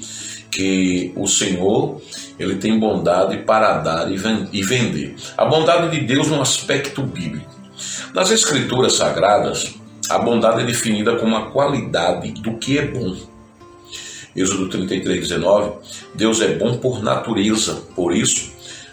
que 0.50 1.12
o 1.16 1.26
Senhor 1.26 2.00
ele 2.38 2.56
tem 2.56 2.78
bondade 2.78 3.38
para 3.38 3.78
dar 3.78 4.10
e 4.10 4.16
e 4.52 4.62
vender. 4.62 5.16
A 5.36 5.44
bondade 5.44 5.90
de 5.90 6.06
Deus 6.06 6.28
no 6.28 6.40
aspecto 6.40 7.02
bíblico. 7.02 7.50
Nas 8.14 8.30
Escrituras 8.30 8.94
Sagradas, 8.94 9.74
a 10.08 10.18
bondade 10.18 10.62
é 10.62 10.66
definida 10.66 11.16
como 11.16 11.34
a 11.36 11.50
qualidade 11.50 12.32
do 12.32 12.58
que 12.58 12.78
é 12.78 12.86
bom. 12.86 13.16
Êxodo 14.34 14.68
33, 14.68 15.28
19, 15.28 15.72
Deus 16.14 16.40
é 16.40 16.56
bom 16.56 16.78
por 16.78 17.02
natureza, 17.02 17.74
por 17.94 18.14
isso, 18.14 18.50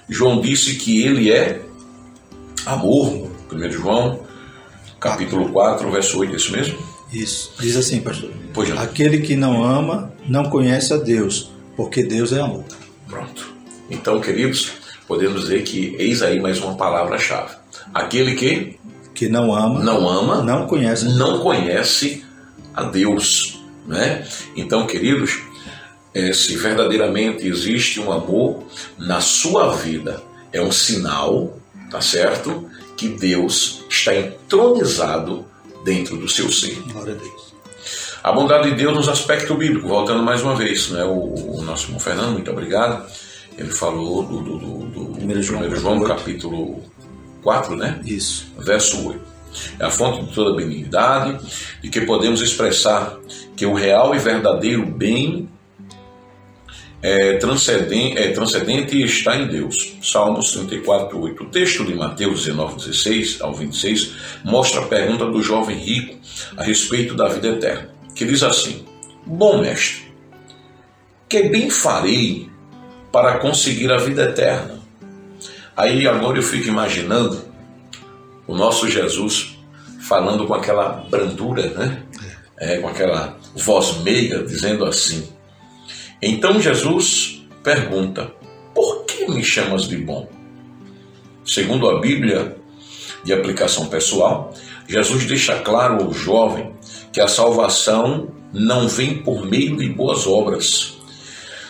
João 0.09 0.41
disse 0.41 0.75
que 0.75 1.01
ele 1.01 1.31
é 1.31 1.61
amor. 2.65 3.29
1 3.51 3.71
João, 3.71 4.19
capítulo 4.99 5.49
4, 5.49 5.89
verso 5.91 6.19
8, 6.19 6.33
é 6.33 6.35
isso 6.35 6.51
mesmo? 6.51 6.77
Isso. 7.11 7.53
Diz 7.59 7.75
assim, 7.77 8.01
pastor. 8.01 8.29
Pois 8.53 8.69
não. 8.69 8.79
Aquele 8.79 9.19
que 9.21 9.35
não 9.35 9.63
ama 9.63 10.11
não 10.27 10.49
conhece 10.49 10.93
a 10.93 10.97
Deus, 10.97 11.51
porque 11.75 12.03
Deus 12.03 12.31
é 12.33 12.41
amor. 12.41 12.63
Pronto. 13.07 13.51
Então, 13.89 14.19
queridos, 14.21 14.73
podemos 15.07 15.41
dizer 15.41 15.63
que 15.63 15.95
eis 15.97 16.21
aí 16.21 16.39
mais 16.39 16.59
uma 16.59 16.75
palavra-chave. 16.75 17.55
Aquele 17.93 18.35
que 18.35 18.77
Que 19.15 19.27
não 19.27 19.53
ama 19.55 19.83
não 19.83 20.07
ama, 20.07 20.43
não 20.43 20.67
conhece. 20.67 21.05
não 21.17 21.39
conhece 21.39 22.23
a 22.75 22.83
Deus. 22.83 23.58
Né? 23.89 24.23
Então, 24.55 24.85
queridos, 24.85 25.39
é, 26.13 26.31
se 26.31 26.55
verdadeiramente 26.55 27.47
existe 27.47 27.99
um 27.99 28.11
amor 28.11 28.63
na 28.99 29.19
sua 29.19 29.75
vida, 29.75 30.21
é 30.53 30.61
um 30.61 30.71
sinal, 30.71 31.57
tá 31.89 31.99
certo? 31.99 32.69
Que 32.95 33.09
Deus 33.09 33.83
está 33.89 34.15
entronizado 34.15 35.43
dentro 35.83 36.17
do 36.17 36.29
seu 36.29 36.51
ser. 36.51 36.75
Glória 36.91 37.15
a 37.15 37.17
Deus. 37.17 37.49
A 38.21 38.31
bondade 38.31 38.69
de 38.69 38.75
Deus 38.75 38.93
nos 38.93 39.09
aspectos 39.09 39.57
bíblicos, 39.57 39.89
voltando 39.89 40.21
mais 40.21 40.43
uma 40.43 40.55
vez, 40.55 40.89
né? 40.89 41.03
o, 41.03 41.57
o 41.57 41.61
nosso 41.63 41.87
irmão 41.87 41.99
Fernando, 41.99 42.33
muito 42.33 42.51
obrigado, 42.51 43.09
ele 43.57 43.71
falou 43.71 44.23
do, 44.23 44.41
do, 44.41 44.57
do, 44.59 45.13
do 45.13 45.25
1 45.25 45.41
João, 45.41 45.75
João 45.75 46.03
capítulo 46.03 46.83
4, 47.41 47.75
né? 47.75 47.99
Isso. 48.05 48.53
Verso 48.59 49.07
8. 49.07 49.29
É 49.79 49.85
a 49.85 49.89
fonte 49.89 50.25
de 50.25 50.33
toda 50.33 50.55
benignidade, 50.55 51.39
de 51.81 51.89
que 51.89 52.01
podemos 52.01 52.41
expressar 52.41 53.17
que 53.59 53.65
o 53.65 53.73
real 53.73 54.15
e 54.15 54.19
verdadeiro 54.19 54.85
bem 54.85 55.49
é 57.01 57.33
transcendente, 57.33 58.17
é 58.17 58.31
transcendente 58.31 58.95
e 58.95 59.03
está 59.03 59.35
em 59.35 59.47
Deus. 59.47 59.97
Salmos 60.01 60.51
34, 60.53 61.19
8. 61.19 61.43
O 61.43 61.45
texto 61.47 61.83
de 61.85 61.93
Mateus 61.93 62.45
19, 62.45 62.77
16 62.77 63.41
ao 63.41 63.53
26 63.53 64.15
mostra 64.45 64.79
a 64.79 64.85
pergunta 64.85 65.25
do 65.25 65.43
jovem 65.43 65.77
rico 65.77 66.17
a 66.55 66.63
respeito 66.63 67.15
da 67.15 67.27
vida 67.27 67.49
eterna 67.49 67.99
que 68.19 68.25
diz 68.25 68.43
assim: 68.43 68.85
Bom 69.25 69.61
mestre, 69.61 70.13
que 71.29 71.43
bem 71.43 71.69
farei 71.69 72.49
para 73.13 73.39
conseguir 73.39 73.89
a 73.91 73.97
vida 73.97 74.23
eterna? 74.23 74.79
Aí 75.75 76.05
agora 76.05 76.37
eu 76.37 76.43
fico 76.43 76.67
imaginando 76.67 77.41
o 78.45 78.55
nosso 78.55 78.89
Jesus 78.89 79.57
falando 80.01 80.45
com 80.45 80.53
aquela 80.53 81.05
brandura, 81.09 81.67
né? 81.69 82.03
É, 82.57 82.77
com 82.79 82.89
aquela 82.89 83.38
voz 83.55 83.97
meiga, 84.03 84.43
dizendo 84.43 84.85
assim. 84.85 85.27
Então 86.21 86.59
Jesus 86.61 87.45
pergunta: 87.63 88.31
Por 88.73 89.05
que 89.05 89.29
me 89.29 89.43
chamas 89.43 89.87
de 89.87 89.97
bom? 89.97 90.29
Segundo 91.45 91.89
a 91.89 91.99
Bíblia, 91.99 92.55
de 93.23 93.33
aplicação 93.33 93.87
pessoal, 93.87 94.53
Jesus 94.87 95.25
deixa 95.25 95.59
claro 95.59 96.03
ao 96.03 96.13
jovem 96.13 96.71
que 97.11 97.21
a 97.21 97.27
salvação 97.27 98.29
não 98.53 98.87
vem 98.87 99.21
por 99.21 99.45
meio 99.45 99.77
de 99.77 99.89
boas 99.89 100.25
obras, 100.25 100.93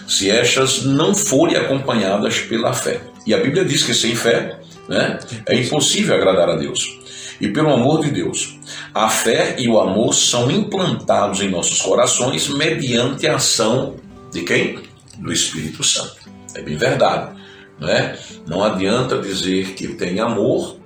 se 0.08 0.30
estas 0.30 0.84
não 0.84 1.14
forem 1.14 1.56
acompanhadas 1.56 2.40
pela 2.40 2.74
fé. 2.74 3.02
E 3.26 3.34
a 3.34 3.38
Bíblia 3.38 3.66
diz 3.66 3.84
que 3.84 3.94
sem 3.94 4.16
fé 4.16 4.60
né, 4.88 5.20
é 5.46 5.56
impossível 5.56 6.16
agradar 6.16 6.50
a 6.50 6.56
Deus. 6.56 6.99
E 7.40 7.48
pelo 7.48 7.74
amor 7.74 8.02
de 8.02 8.12
Deus, 8.12 8.58
a 8.94 9.10
fé 9.10 9.56
e 9.58 9.68
o 9.70 9.80
amor 9.80 10.14
são 10.14 10.52
implantados 10.52 11.42
em 11.42 11.50
nossos 11.50 11.82
corações 11.82 12.50
mediante 12.50 13.28
a 13.28 13.36
ação 13.36 13.96
de 14.32 14.42
quem? 14.44 14.80
Do 15.18 15.32
Espírito 15.32 15.84
Santo. 15.84 16.18
É 16.54 16.62
bem 16.62 16.78
verdade. 16.78 17.38
Não, 17.80 17.88
é? 17.88 18.20
não 18.46 18.64
adianta 18.64 19.18
dizer 19.20 19.74
que 19.74 19.88
tem 19.90 20.20
amor, 20.20 20.78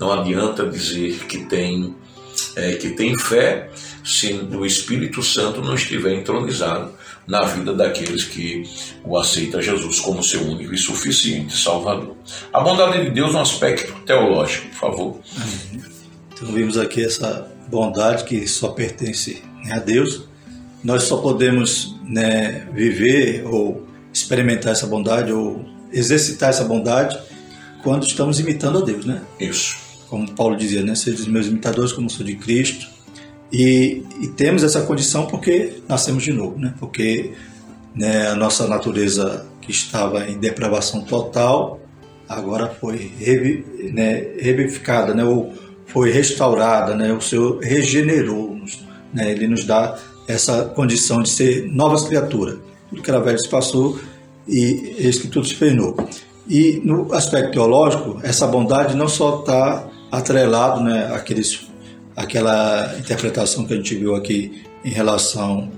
não 0.00 0.12
adianta 0.12 0.66
dizer 0.66 1.26
que 1.26 1.44
tem, 1.44 1.94
é, 2.56 2.72
que 2.72 2.90
tem 2.90 3.16
fé, 3.16 3.70
se 4.04 4.32
o 4.32 4.66
Espírito 4.66 5.22
Santo 5.22 5.62
não 5.62 5.74
estiver 5.74 6.14
entronizado 6.14 6.92
na 7.26 7.42
vida 7.42 7.72
daqueles 7.72 8.24
que 8.24 8.64
o 9.04 9.16
aceitam 9.16 9.62
Jesus 9.62 10.00
como 10.00 10.22
seu 10.22 10.42
único 10.42 10.74
e 10.74 10.78
suficiente 10.78 11.56
Salvador. 11.56 12.16
A 12.52 12.60
bondade 12.60 13.04
de 13.04 13.10
Deus 13.10 13.32
no 13.32 13.40
aspecto 13.40 13.92
teológico, 14.04 14.68
por 14.70 14.76
favor. 14.76 15.20
Então 16.40 16.54
vimos 16.54 16.78
aqui 16.78 17.04
essa 17.04 17.46
bondade 17.68 18.24
que 18.24 18.48
só 18.48 18.68
pertence 18.68 19.42
né, 19.62 19.74
a 19.74 19.78
Deus. 19.78 20.26
Nós 20.82 21.02
só 21.02 21.18
podemos 21.18 21.94
né, 22.02 22.66
viver 22.72 23.46
ou 23.46 23.86
experimentar 24.12 24.72
essa 24.72 24.86
bondade 24.86 25.30
ou 25.30 25.62
exercitar 25.92 26.48
essa 26.48 26.64
bondade 26.64 27.18
quando 27.82 28.06
estamos 28.06 28.40
imitando 28.40 28.78
a 28.78 28.80
Deus, 28.80 29.04
né? 29.04 29.20
Isso. 29.38 29.76
Como 30.08 30.30
Paulo 30.32 30.56
dizia, 30.56 30.82
né? 30.82 30.94
Sejam 30.94 31.30
meus 31.30 31.46
imitadores 31.46 31.92
como 31.92 32.08
sou 32.08 32.24
de 32.24 32.34
Cristo. 32.36 32.88
E, 33.52 34.02
e, 34.20 34.28
temos 34.28 34.62
essa 34.62 34.80
condição 34.82 35.26
porque 35.26 35.82
nascemos 35.88 36.22
de 36.22 36.32
novo, 36.32 36.56
né? 36.56 36.72
porque 36.78 37.32
né, 37.94 38.28
a 38.28 38.36
nossa 38.36 38.68
natureza 38.68 39.44
que 39.60 39.72
estava 39.72 40.28
em 40.30 40.38
depravação 40.38 41.02
total 41.02 41.80
agora 42.28 42.68
foi 42.68 43.10
revi, 43.18 43.66
né, 43.92 44.24
revivificada, 44.38 45.12
né, 45.12 45.24
ou 45.24 45.52
foi 45.92 46.10
restaurada, 46.10 46.94
né, 46.94 47.12
o 47.12 47.20
Senhor 47.20 47.58
regenerou-nos, 47.60 48.84
né, 49.12 49.30
Ele 49.30 49.46
nos 49.48 49.64
dá 49.64 49.98
essa 50.26 50.64
condição 50.64 51.22
de 51.22 51.28
ser 51.28 51.68
novas 51.70 52.02
criaturas. 52.02 52.58
Tudo 52.88 53.02
que 53.02 53.10
era 53.10 53.20
velho 53.20 53.38
se 53.38 53.48
passou 53.48 53.98
e 54.46 54.94
eis 54.98 55.18
que 55.18 55.28
tudo 55.28 55.46
se 55.46 55.54
fez 55.54 55.74
novo. 55.74 56.08
E 56.48 56.80
no 56.84 57.12
aspecto 57.12 57.52
teológico, 57.52 58.18
essa 58.22 58.46
bondade 58.46 58.96
não 58.96 59.08
só 59.08 59.40
está 59.40 59.88
atrelado 60.10 60.82
né, 60.82 61.12
àqueles 61.14 61.68
aquela 62.16 62.96
interpretação 62.98 63.64
que 63.64 63.72
a 63.72 63.76
gente 63.76 63.94
viu 63.94 64.14
aqui 64.14 64.62
em 64.84 64.90
relação 64.90 65.70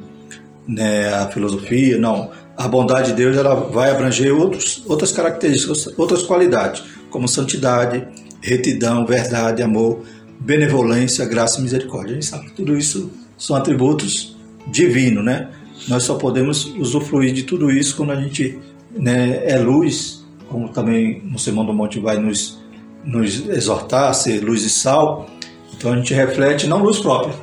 né, 0.67 1.13
à 1.15 1.29
filosofia, 1.29 1.99
não. 1.99 2.31
A 2.57 2.69
bondade 2.69 3.11
de 3.11 3.15
Deus 3.15 3.37
ela 3.37 3.55
vai 3.55 3.91
abranger 3.91 4.35
outros, 4.35 4.83
outras 4.87 5.13
características, 5.13 5.87
outras 5.99 6.23
qualidades, 6.23 6.83
como 7.11 7.29
santidade, 7.29 8.07
retidão, 8.43 9.07
verdade, 9.07 9.63
amor, 9.63 10.03
benevolência, 10.39 11.25
graça 11.25 11.61
e 11.61 11.63
misericórdia. 11.63 12.13
A 12.13 12.15
gente 12.15 12.27
sabe 12.27 12.47
que 12.47 12.53
tudo 12.53 12.77
isso 12.77 13.11
são 13.39 13.57
atributos 13.57 14.37
divinos, 14.67 15.25
né? 15.25 15.49
Nós 15.89 16.05
só 16.05 16.15
podemos 16.15 16.67
usufruir 16.77 17.33
de 17.33 17.43
tudo 17.43 17.71
isso 17.71 17.97
quando 17.97 18.13
a 18.13 18.21
gente 18.21 18.59
né, 18.91 19.43
é 19.45 19.59
luz, 19.59 20.25
como 20.49 20.69
também 20.69 21.23
no 21.25 21.39
Sermão 21.39 21.65
do 21.65 21.73
Monte 21.73 21.99
vai 21.99 22.19
nos, 22.19 22.61
nos 23.05 23.49
exortar 23.49 24.11
a 24.11 24.15
ser 24.15 24.45
luz 24.45 24.63
e 24.65 24.71
sal, 24.71 25.29
então 25.75 25.93
a 25.93 25.97
gente 25.97 26.15
reflete 26.15 26.67
não 26.69 26.83
luz 26.83 26.99
própria, 26.99 27.35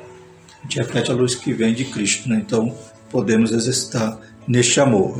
a 0.60 0.64
gente 0.64 0.78
reflete 0.78 1.12
a 1.12 1.14
luz 1.14 1.36
que 1.36 1.52
vem 1.52 1.74
de 1.74 1.86
Cristo. 1.86 2.30
Né? 2.30 2.42
Então 2.46 2.74
podemos 3.10 3.52
exercitar 3.52 4.18
neste 4.48 4.80
amor. 4.80 5.18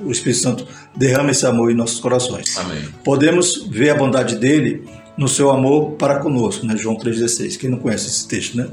O 0.00 0.10
Espírito 0.10 0.40
Santo 0.40 0.66
derrama 0.94 1.30
esse 1.30 1.46
amor 1.46 1.70
em 1.70 1.74
nossos 1.74 1.98
corações. 1.98 2.56
Amém. 2.56 2.84
Podemos 3.04 3.66
ver 3.66 3.90
a 3.90 3.94
bondade 3.94 4.36
dele 4.36 4.84
no 5.20 5.28
seu 5.28 5.50
amor 5.50 5.92
para 5.92 6.18
conosco, 6.18 6.64
né? 6.64 6.74
João 6.78 6.96
3,16. 6.96 7.58
Quem 7.58 7.68
não 7.68 7.78
conhece 7.78 8.08
esse 8.08 8.26
texto, 8.26 8.56
né? 8.56 8.68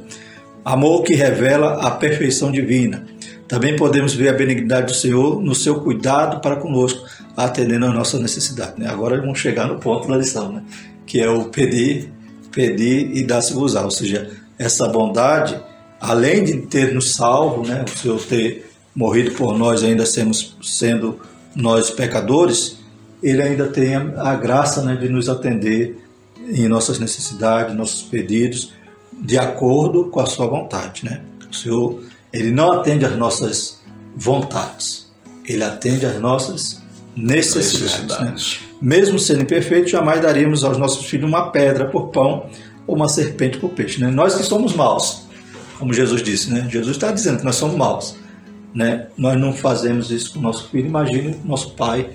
Amor 0.64 1.04
que 1.04 1.14
revela 1.14 1.86
a 1.86 1.92
perfeição 1.92 2.50
divina. 2.50 3.06
Também 3.50 3.76
podemos 3.76 4.14
ver 4.14 4.30
a 4.30 4.34
benignidade 4.34 4.88
do 4.88 4.94
Senhor 4.94 5.42
no 5.42 5.54
seu 5.54 5.82
cuidado 5.82 6.40
para 6.40 6.56
conosco, 6.56 7.06
atendendo 7.36 7.86
às 7.86 7.94
nossas 7.94 8.22
necessidades. 8.22 8.78
Né? 8.78 8.90
Agora 8.90 9.20
vamos 9.20 9.40
chegar 9.40 9.68
no 9.68 9.78
ponto 9.78 10.08
da 10.08 10.18
lição, 10.18 10.54
né? 10.54 10.64
que 11.06 11.20
é 11.20 11.30
o 11.30 11.46
pedir 11.46 12.12
pedir 12.58 13.16
e 13.16 13.24
dar-se-vos 13.24 13.76
Ou 13.76 13.92
seja, 13.92 14.32
essa 14.58 14.88
bondade, 14.88 15.60
além 16.02 16.44
de 16.44 16.58
ter 16.62 16.94
nos 16.94 17.14
salvo, 17.14 17.68
né, 17.68 17.86
o 17.86 17.98
Senhor 17.98 18.20
ter 18.24 18.72
morrido 18.96 19.32
por 19.32 19.56
nós, 19.56 19.84
ainda 19.84 20.06
sermos, 20.08 20.58
sendo 20.64 21.20
nós 21.56 21.92
pecadores, 21.92 22.80
Ele 23.22 23.44
ainda 23.44 23.68
tem 23.68 23.96
a 23.96 24.34
graça 24.34 24.82
né, 24.82 24.96
de 24.96 25.08
nos 25.08 25.30
atender 25.30 26.07
em 26.48 26.68
nossas 26.68 27.00
necessidades, 27.00 27.76
nossos 27.76 28.04
pedidos, 28.04 28.74
de 29.12 29.38
acordo 29.38 30.06
com 30.06 30.20
a 30.20 30.26
sua 30.26 30.48
vontade. 30.48 31.06
Né? 31.06 31.22
O 31.50 31.56
Senhor, 31.56 32.02
Ele 32.32 32.52
não 32.52 32.72
atende 32.72 33.06
às 33.06 33.16
nossas 33.16 33.80
vontades, 34.16 35.12
Ele 35.46 35.64
atende 35.64 36.06
às 36.06 36.20
nossas 36.20 36.82
necessidades. 37.16 37.80
Né? 37.80 38.26
necessidades. 38.26 38.60
Né? 38.62 38.68
Mesmo 38.80 39.18
sendo 39.18 39.42
imperfeito, 39.42 39.90
jamais 39.90 40.22
daríamos 40.22 40.64
aos 40.64 40.78
nossos 40.78 41.06
filhos 41.06 41.28
uma 41.28 41.50
pedra 41.50 41.86
por 41.86 42.10
pão 42.10 42.48
ou 42.86 42.96
uma 42.96 43.10
serpente 43.10 43.58
por 43.58 43.72
peixe. 43.72 44.00
Né? 44.00 44.10
Nós 44.10 44.36
que 44.36 44.44
somos 44.44 44.74
maus, 44.74 45.24
como 45.80 45.94
Jesus 45.94 46.22
disse, 46.24 46.52
né? 46.52 46.68
Jesus 46.70 46.96
está 46.96 47.12
dizendo 47.12 47.40
que 47.40 47.46
nós 47.46 47.56
somos 47.56 47.76
maus. 47.76 48.16
Né? 48.74 49.08
Nós 49.18 49.40
não 49.40 49.54
fazemos 49.54 50.12
isso 50.12 50.34
com 50.34 50.40
o 50.40 50.42
nosso 50.42 50.70
filho. 50.70 50.88
Imagine 50.88 51.40
nosso 51.44 51.72
Pai 51.72 52.12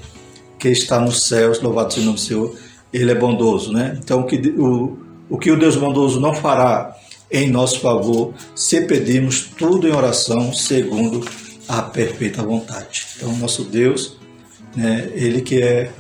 que 0.58 0.68
está 0.68 1.00
nos 1.00 1.24
céus, 1.24 1.60
louvado 1.60 1.92
seja 1.92 2.04
o 2.04 2.06
nome 2.06 2.18
do 2.18 2.24
Senhor, 2.24 2.56
Ele 2.92 3.10
é 3.10 3.14
bondoso. 3.14 3.72
Né? 3.72 3.98
Então, 4.02 4.20
o 4.20 4.24
que 4.24 4.36
o, 4.50 4.98
o 5.28 5.38
que 5.38 5.50
o 5.50 5.58
Deus 5.58 5.76
bondoso 5.76 6.20
não 6.20 6.34
fará 6.34 6.94
em 7.30 7.50
nosso 7.50 7.80
favor 7.80 8.34
se 8.54 8.82
pedirmos 8.82 9.48
tudo 9.56 9.88
em 9.88 9.92
oração 9.92 10.52
segundo 10.52 11.26
a 11.66 11.80
perfeita 11.80 12.42
vontade. 12.42 13.06
Então, 13.16 13.34
nosso 13.36 13.64
Deus, 13.64 14.18
né, 14.76 15.10
Ele 15.14 15.40
que 15.40 15.62
é 15.62 15.90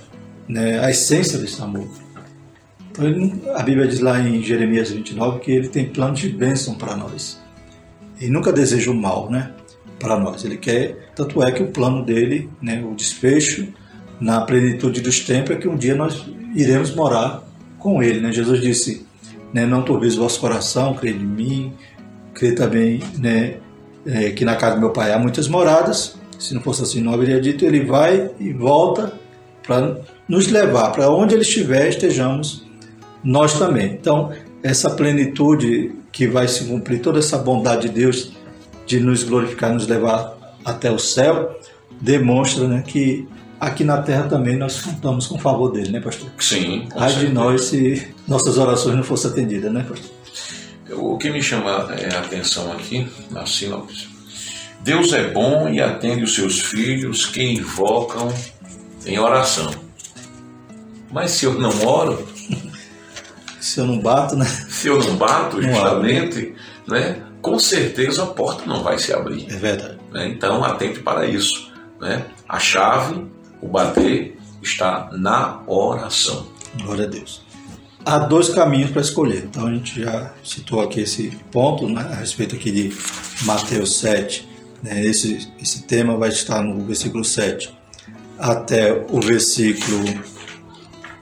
né, 0.46 0.84
a 0.84 0.90
essência 0.90 1.38
desse 1.38 1.60
amor. 1.62 1.88
Então, 2.90 3.06
ele, 3.06 3.40
a 3.54 3.62
Bíblia 3.62 3.88
diz 3.88 4.00
lá 4.00 4.20
em 4.20 4.42
Jeremias 4.42 4.90
29 4.90 5.40
que 5.40 5.50
ele 5.50 5.68
tem 5.68 5.88
planos 5.88 6.20
de 6.20 6.28
bênção 6.28 6.74
para 6.74 6.94
nós. 6.94 7.40
Ele 8.20 8.30
nunca 8.30 8.52
deseja 8.52 8.90
o 8.90 8.94
mal 8.94 9.30
né, 9.30 9.50
para 9.98 10.18
nós. 10.18 10.44
Ele 10.44 10.58
quer, 10.58 11.10
tanto 11.16 11.42
é 11.42 11.50
que 11.50 11.62
o 11.62 11.68
plano 11.68 12.04
dele, 12.04 12.50
né, 12.60 12.84
o 12.84 12.94
desfecho, 12.94 13.68
na 14.20 14.42
plenitude 14.42 15.00
dos 15.00 15.20
tempos, 15.20 15.56
é 15.56 15.58
que 15.58 15.66
um 15.66 15.76
dia 15.76 15.94
nós 15.94 16.22
iremos 16.54 16.94
morar 16.94 17.42
com 17.78 18.02
ele. 18.02 18.20
Né? 18.20 18.32
Jesus 18.32 18.60
disse: 18.60 19.06
né, 19.52 19.66
Não 19.66 19.82
turbeis 19.82 20.16
o 20.16 20.22
vosso 20.22 20.40
coração, 20.40 20.94
crê 20.94 21.10
em 21.10 21.18
mim, 21.18 21.72
crê 22.34 22.52
também 22.52 23.02
né, 23.18 23.56
é, 24.06 24.30
que 24.30 24.44
na 24.44 24.56
casa 24.56 24.76
do 24.76 24.80
meu 24.80 24.90
pai 24.90 25.12
há 25.12 25.18
muitas 25.18 25.48
moradas. 25.48 26.16
Se 26.38 26.54
não 26.54 26.60
fosse 26.60 26.82
assim, 26.82 27.00
não 27.00 27.14
haveria 27.14 27.40
dito. 27.40 27.64
Ele 27.64 27.84
vai 27.84 28.30
e 28.40 28.52
volta 28.52 29.12
para 29.62 29.98
nos 30.28 30.48
levar 30.48 30.90
para 30.90 31.08
onde 31.08 31.34
ele 31.34 31.42
estiver, 31.42 31.88
estejamos 31.88 32.66
nós 33.22 33.58
também. 33.58 33.92
Então, 33.92 34.32
essa 34.62 34.90
plenitude 34.90 35.92
que 36.10 36.26
vai 36.26 36.48
se 36.48 36.64
cumprir, 36.64 37.00
toda 37.00 37.18
essa 37.18 37.38
bondade 37.38 37.88
de 37.88 37.94
Deus 37.94 38.32
de 38.86 39.00
nos 39.00 39.22
glorificar, 39.22 39.72
nos 39.72 39.86
levar 39.86 40.56
até 40.64 40.90
o 40.90 40.98
céu, 40.98 41.56
demonstra 42.00 42.66
né, 42.66 42.82
que 42.84 43.26
aqui 43.62 43.84
na 43.84 44.02
terra 44.02 44.24
também 44.24 44.56
nós 44.56 44.80
contamos 44.80 45.28
com 45.28 45.36
o 45.36 45.38
favor 45.38 45.70
dele, 45.70 45.92
né, 45.92 46.00
pastor? 46.00 46.28
Sim. 46.36 46.88
Ai 46.96 47.14
de 47.14 47.28
nós 47.28 47.66
se 47.66 48.12
nossas 48.26 48.58
orações 48.58 48.96
não 48.96 49.04
fossem 49.04 49.30
atendidas, 49.30 49.72
né, 49.72 49.86
pastor? 49.88 50.10
O 50.98 51.16
que 51.16 51.30
me 51.30 51.40
chama 51.40 51.88
é, 51.96 52.12
a 52.12 52.18
atenção 52.18 52.72
aqui, 52.72 53.08
na 53.30 53.46
sinopse, 53.46 54.08
Deus 54.80 55.12
é 55.12 55.30
bom 55.30 55.68
e 55.68 55.80
atende 55.80 56.24
os 56.24 56.34
seus 56.34 56.60
filhos 56.60 57.24
que 57.24 57.40
invocam 57.40 58.34
em 59.06 59.16
oração. 59.16 59.70
Mas 61.10 61.30
se 61.30 61.44
eu 61.44 61.54
não 61.54 61.86
oro, 61.86 62.26
se 63.60 63.78
eu 63.78 63.86
não 63.86 64.00
bato, 64.00 64.34
né? 64.34 64.44
Se 64.44 64.88
eu 64.88 64.98
não 64.98 65.14
bato, 65.14 65.62
justamente, 65.62 66.52
né? 66.88 67.22
Com 67.40 67.60
certeza 67.60 68.24
a 68.24 68.26
porta 68.26 68.66
não 68.66 68.82
vai 68.82 68.98
se 68.98 69.12
abrir. 69.12 69.46
É 69.48 69.56
verdade. 69.56 69.98
Né? 70.12 70.28
Então 70.28 70.64
atente 70.64 70.98
para 70.98 71.26
isso, 71.26 71.72
né? 72.00 72.24
A 72.48 72.58
chave 72.58 73.30
o 73.62 73.68
bater 73.68 74.36
está 74.60 75.08
na 75.12 75.62
oração. 75.66 76.48
Glória 76.82 77.06
a 77.06 77.08
Deus. 77.08 77.42
Há 78.04 78.18
dois 78.18 78.48
caminhos 78.48 78.90
para 78.90 79.00
escolher. 79.00 79.44
Então 79.44 79.66
a 79.68 79.72
gente 79.72 80.02
já 80.02 80.32
citou 80.44 80.80
aqui 80.80 81.00
esse 81.00 81.30
ponto 81.52 81.88
né, 81.88 82.02
a 82.10 82.16
respeito 82.16 82.56
aqui 82.56 82.72
de 82.72 82.92
Mateus 83.44 83.96
7. 84.00 84.48
Né, 84.82 85.04
esse, 85.06 85.48
esse 85.60 85.84
tema 85.84 86.16
vai 86.16 86.30
estar 86.30 86.60
no 86.62 86.84
versículo 86.84 87.24
7 87.24 87.72
até 88.38 88.92
o 89.08 89.20
versículo 89.20 90.02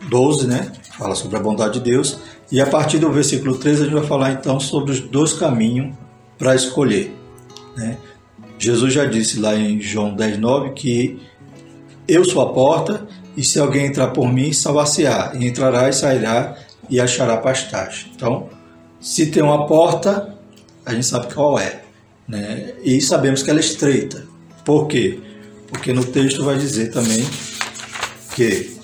12, 0.08 0.46
né? 0.46 0.72
Fala 0.96 1.14
sobre 1.14 1.36
a 1.36 1.40
bondade 1.40 1.74
de 1.74 1.90
Deus. 1.90 2.18
E 2.50 2.60
a 2.60 2.66
partir 2.66 2.98
do 2.98 3.12
versículo 3.12 3.58
13 3.58 3.82
a 3.82 3.84
gente 3.84 3.94
vai 3.94 4.06
falar 4.06 4.32
então 4.32 4.58
sobre 4.58 4.92
os 4.92 5.00
dois 5.00 5.34
caminhos 5.34 5.94
para 6.38 6.54
escolher. 6.54 7.14
Né? 7.76 7.98
Jesus 8.58 8.92
já 8.92 9.04
disse 9.04 9.38
lá 9.38 9.54
em 9.54 9.80
João 9.80 10.14
10, 10.14 10.38
9 10.38 10.70
que 10.70 11.20
eu 12.12 12.24
sou 12.24 12.42
a 12.42 12.52
porta, 12.52 13.06
e 13.36 13.44
se 13.44 13.58
alguém 13.58 13.86
entrar 13.86 14.08
por 14.08 14.30
mim, 14.32 14.52
salvar-se-á, 14.52 15.32
e 15.34 15.46
entrará 15.46 15.88
e 15.88 15.92
sairá 15.92 16.56
e 16.88 17.00
achará 17.00 17.36
pastagem. 17.36 18.10
Então, 18.14 18.48
se 19.00 19.26
tem 19.26 19.42
uma 19.42 19.66
porta, 19.66 20.34
a 20.84 20.92
gente 20.92 21.06
sabe 21.06 21.32
qual 21.32 21.58
é. 21.58 21.82
Né? 22.28 22.74
E 22.84 23.00
sabemos 23.00 23.42
que 23.42 23.50
ela 23.50 23.60
é 23.60 23.62
estreita. 23.62 24.26
Por 24.64 24.86
quê? 24.88 25.20
Porque 25.68 25.92
no 25.92 26.04
texto 26.04 26.44
vai 26.44 26.58
dizer 26.58 26.90
também 26.90 27.24
que, 28.34 28.76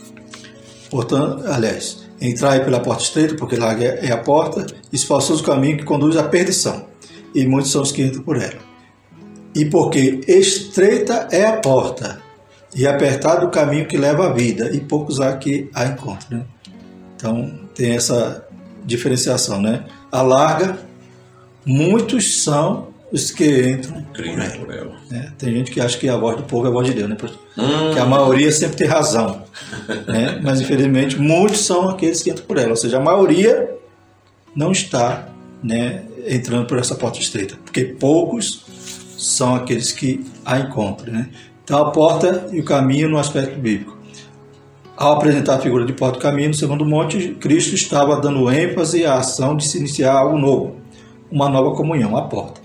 portanto, 0.90 1.45
aliás, 1.47 2.06
entrai 2.21 2.64
pela 2.64 2.80
porta 2.80 3.02
estreita, 3.02 3.35
porque 3.35 3.56
lá 3.56 3.73
é 3.83 4.11
a 4.11 4.18
porta, 4.18 4.66
espaçoso 4.92 5.42
o 5.42 5.47
caminho 5.47 5.78
que 5.78 5.85
conduz 5.85 6.16
à 6.16 6.23
perdição, 6.23 6.87
e 7.35 7.45
muitos 7.45 7.71
são 7.71 7.83
os 7.83 7.92
que 7.92 8.02
entram 8.02 8.23
por 8.23 8.37
ela. 8.37 8.64
E 9.54 9.64
porque 9.64 10.21
estreita 10.26 11.28
é 11.30 11.45
a 11.45 11.56
porta, 11.56 12.23
e 12.75 12.87
apertado 12.87 13.47
o 13.47 13.51
caminho 13.51 13.87
que 13.87 13.97
leva 13.97 14.27
à 14.27 14.33
vida, 14.33 14.71
e 14.75 14.81
poucos 14.81 15.21
há 15.21 15.37
que 15.37 15.71
a 15.75 15.87
encontram. 15.87 16.39
Né? 16.39 16.45
Então 17.17 17.61
tem 17.75 17.93
essa 17.93 18.47
diferenciação, 18.85 19.61
né? 19.61 19.85
A 20.13 20.23
larga, 20.23 20.79
muitos 21.65 22.43
são 22.43 22.89
os 23.13 23.31
que 23.31 23.69
entram 23.71 24.02
por 24.02 24.26
ela. 24.26 24.97
Né? 25.11 25.33
Tem 25.39 25.55
gente 25.55 25.71
que 25.71 25.81
acha 25.81 25.97
que 25.97 26.09
a 26.09 26.17
voz 26.17 26.37
do 26.37 26.43
povo 26.43 26.67
é 26.67 26.69
a 26.69 26.73
voz 26.73 26.87
de 26.87 26.95
Deus, 26.95 27.09
né? 27.09 27.17
Hum. 27.57 27.93
Que 27.93 27.99
a 27.99 28.05
maioria 28.05 28.50
sempre 28.52 28.76
tem 28.76 28.87
razão. 28.87 29.43
né? 30.07 30.41
Mas 30.43 30.61
infelizmente 30.61 31.19
muitos 31.19 31.61
são 31.61 31.89
aqueles 31.89 32.23
que 32.23 32.31
entram 32.31 32.45
por 32.45 32.59
ela. 32.59 32.71
Ou 32.71 32.76
seja, 32.76 32.99
a 32.99 33.00
maioria 33.00 33.71
não 34.55 34.73
está 34.73 35.29
né, 35.63 36.05
entrando 36.26 36.67
por 36.67 36.79
essa 36.79 36.95
porta 36.95 37.19
estreita, 37.19 37.57
porque 37.65 37.85
poucos 37.85 38.65
são 39.19 39.55
aqueles 39.55 39.93
que 39.93 40.25
a 40.45 40.59
encontram. 40.59 41.13
Né? 41.13 41.29
Então, 41.67 41.81
a 41.81 41.91
porta 41.91 42.47
e 42.52 42.61
o 42.61 42.65
caminho 42.65 43.09
no 43.09 43.19
aspecto 43.19 43.59
bíblico. 43.59 43.99
Ao 44.97 45.15
apresentar 45.15 45.57
a 45.57 45.59
figura 45.59 45.85
de 45.85 45.93
porta 45.93 46.17
e 46.17 46.23
caminho 46.23 46.50
no 46.50 46.55
segundo 46.55 46.87
monte, 46.87 47.35
Cristo 47.41 47.75
estava 47.75 48.21
dando 48.21 48.49
ênfase 48.49 49.05
à 49.05 49.15
ação 49.15 49.57
de 49.57 49.67
se 49.67 49.76
iniciar 49.76 50.13
algo 50.13 50.39
novo, 50.39 50.76
uma 51.29 51.49
nova 51.49 51.75
comunhão, 51.75 52.17
a 52.17 52.23
porta. 52.23 52.61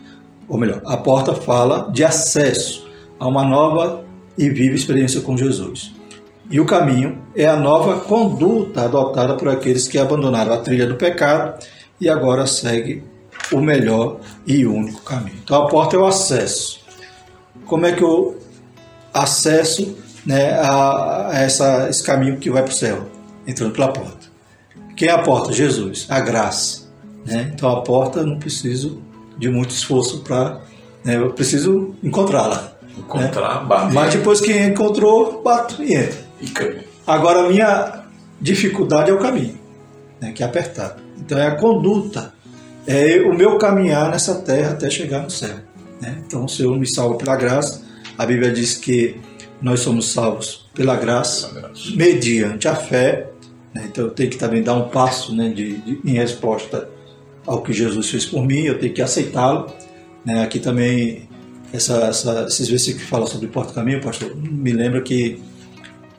Ou 0.48 0.56
melhor, 0.56 0.84
a 0.86 0.96
porta 0.98 1.34
fala 1.34 1.90
de 1.92 2.04
acesso 2.04 2.88
a 3.20 3.28
uma 3.28 3.44
nova 3.44 4.06
e 4.38 4.48
viva 4.52 4.76
experiência 4.76 5.20
com 5.20 5.36
Jesus. 5.36 5.96
E 6.52 6.60
o 6.60 6.66
caminho 6.68 7.18
é 7.36 7.48
a 7.48 7.56
nova 7.56 8.02
conduta 8.02 8.84
adotada 8.84 9.34
por 9.34 9.48
aqueles 9.48 9.88
que 9.88 9.98
abandonaram 9.98 10.54
a 10.54 10.58
trilha 10.58 10.86
do 10.86 10.94
pecado 10.94 11.58
e 12.00 12.08
agora 12.08 12.46
segue 12.46 13.04
o 13.52 13.62
melhor 13.62 14.20
e 14.46 14.64
único 14.64 15.02
caminho. 15.02 15.40
Então 15.44 15.64
a 15.64 15.68
porta 15.68 15.96
é 15.96 16.00
o 16.00 16.06
acesso. 16.06 16.82
Como 17.66 17.88
é 17.88 17.94
que 17.94 18.04
eu 18.04 18.41
acesso 19.14 19.98
né, 20.26 20.54
a, 20.60 21.30
essa, 21.34 21.90
esse 21.90 22.04
caminho 22.04 22.38
que 22.38 22.50
vai 22.50 22.64
para 22.64 22.72
o 22.72 22.76
céu, 22.76 23.08
entrando 23.46 23.74
pela 23.74 23.90
porta. 23.90 24.30
Quem 24.96 25.08
é 25.08 25.12
a 25.12 25.20
porta? 25.20 25.52
Jesus, 25.52 26.06
a 26.10 26.20
graça. 26.20 26.84
Né? 27.26 27.52
Então 27.54 27.70
a 27.70 27.82
porta 27.82 28.24
não 28.24 28.38
preciso 28.38 29.02
de 29.38 29.50
muito 29.50 29.72
esforço 29.72 30.20
para. 30.20 30.62
Né, 31.04 31.18
eu 31.18 31.32
preciso 31.32 31.96
encontrá-la. 32.04 32.74
Encontrar, 32.98 33.62
né? 33.62 33.68
bater. 33.68 33.94
Mas 33.94 34.14
depois 34.14 34.42
que 34.42 34.56
encontrou, 34.58 35.42
bato 35.42 35.82
e 35.84 35.94
entra. 35.96 36.20
E 36.40 36.82
Agora 37.06 37.46
a 37.46 37.50
minha 37.50 38.04
dificuldade 38.40 39.10
é 39.10 39.14
o 39.14 39.20
caminho, 39.20 39.58
né, 40.20 40.32
que 40.32 40.44
é 40.44 40.46
apertado. 40.46 41.02
Então 41.18 41.38
é 41.38 41.48
a 41.48 41.56
conduta, 41.56 42.34
é 42.86 43.20
o 43.22 43.34
meu 43.34 43.58
caminhar 43.58 44.12
nessa 44.12 44.36
terra 44.36 44.72
até 44.72 44.90
chegar 44.90 45.22
no 45.22 45.30
céu. 45.30 45.58
Né? 46.00 46.22
Então 46.26 46.46
o 46.46 46.50
Senhor 46.50 46.78
me 46.78 46.88
salva 46.88 47.16
pela 47.16 47.36
graça 47.36 47.82
a 48.22 48.26
Bíblia 48.26 48.52
diz 48.52 48.76
que 48.76 49.16
nós 49.60 49.80
somos 49.80 50.12
salvos 50.12 50.70
pela 50.76 50.96
graça, 50.96 51.48
pela 51.48 51.70
graça. 51.70 51.96
mediante 51.96 52.68
a 52.68 52.76
fé. 52.76 53.32
Né? 53.74 53.88
Então 53.92 54.06
eu 54.06 54.12
tenho 54.12 54.30
que 54.30 54.38
também 54.38 54.62
dar 54.62 54.76
um 54.76 54.90
passo 54.90 55.36
né, 55.36 55.50
de, 55.50 55.78
de, 55.78 56.00
em 56.06 56.14
resposta 56.14 56.88
ao 57.48 57.64
que 57.64 57.74
Jesus 57.74 58.12
fez 58.12 58.24
por 58.28 58.46
mim, 58.46 58.62
eu 58.62 58.78
tenho 58.78 58.94
que 58.94 59.02
aceitá-lo. 59.02 59.72
Né? 60.24 60.44
Aqui 60.44 60.60
também, 60.60 61.28
essa, 61.74 61.98
essa, 62.06 62.46
esses 62.48 62.70
versículos 62.70 63.06
que 63.06 63.10
falam 63.10 63.26
sobre 63.26 63.48
porta-caminho, 63.48 64.00
pastor, 64.02 64.36
me 64.36 64.72
lembra 64.72 65.02
que 65.02 65.42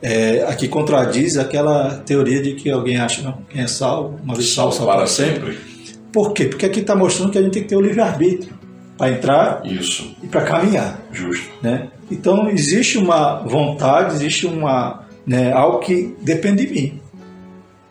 é, 0.02 0.42
aqui 0.48 0.66
contradiz 0.66 1.36
aquela 1.36 1.98
teoria 1.98 2.42
de 2.42 2.54
que 2.54 2.68
alguém 2.68 2.96
acha, 2.96 3.22
não, 3.22 3.38
quem 3.48 3.62
é 3.62 3.68
salvo, 3.68 4.18
uma 4.24 4.34
vez 4.34 4.52
salvo, 4.52 4.72
salvo 4.72 4.92
para 4.92 5.06
sempre. 5.06 5.52
sempre. 5.52 5.72
Por 6.12 6.32
quê? 6.32 6.46
Porque 6.46 6.66
aqui 6.66 6.80
está 6.80 6.96
mostrando 6.96 7.30
que 7.30 7.38
a 7.38 7.42
gente 7.42 7.52
tem 7.52 7.62
que 7.62 7.68
ter 7.68 7.76
o 7.76 7.80
livre-arbítrio 7.80 8.61
para 9.02 9.10
entrar 9.10 9.62
Isso. 9.64 10.14
e 10.22 10.28
para 10.28 10.42
caminhar. 10.42 11.02
Justo. 11.10 11.50
Né? 11.60 11.88
Então 12.08 12.48
existe 12.48 12.98
uma 12.98 13.40
vontade, 13.40 14.14
existe 14.14 14.46
uma 14.46 15.02
né, 15.26 15.52
algo 15.52 15.80
que 15.80 16.14
depende 16.20 16.64
de 16.64 16.72
mim. 16.72 17.00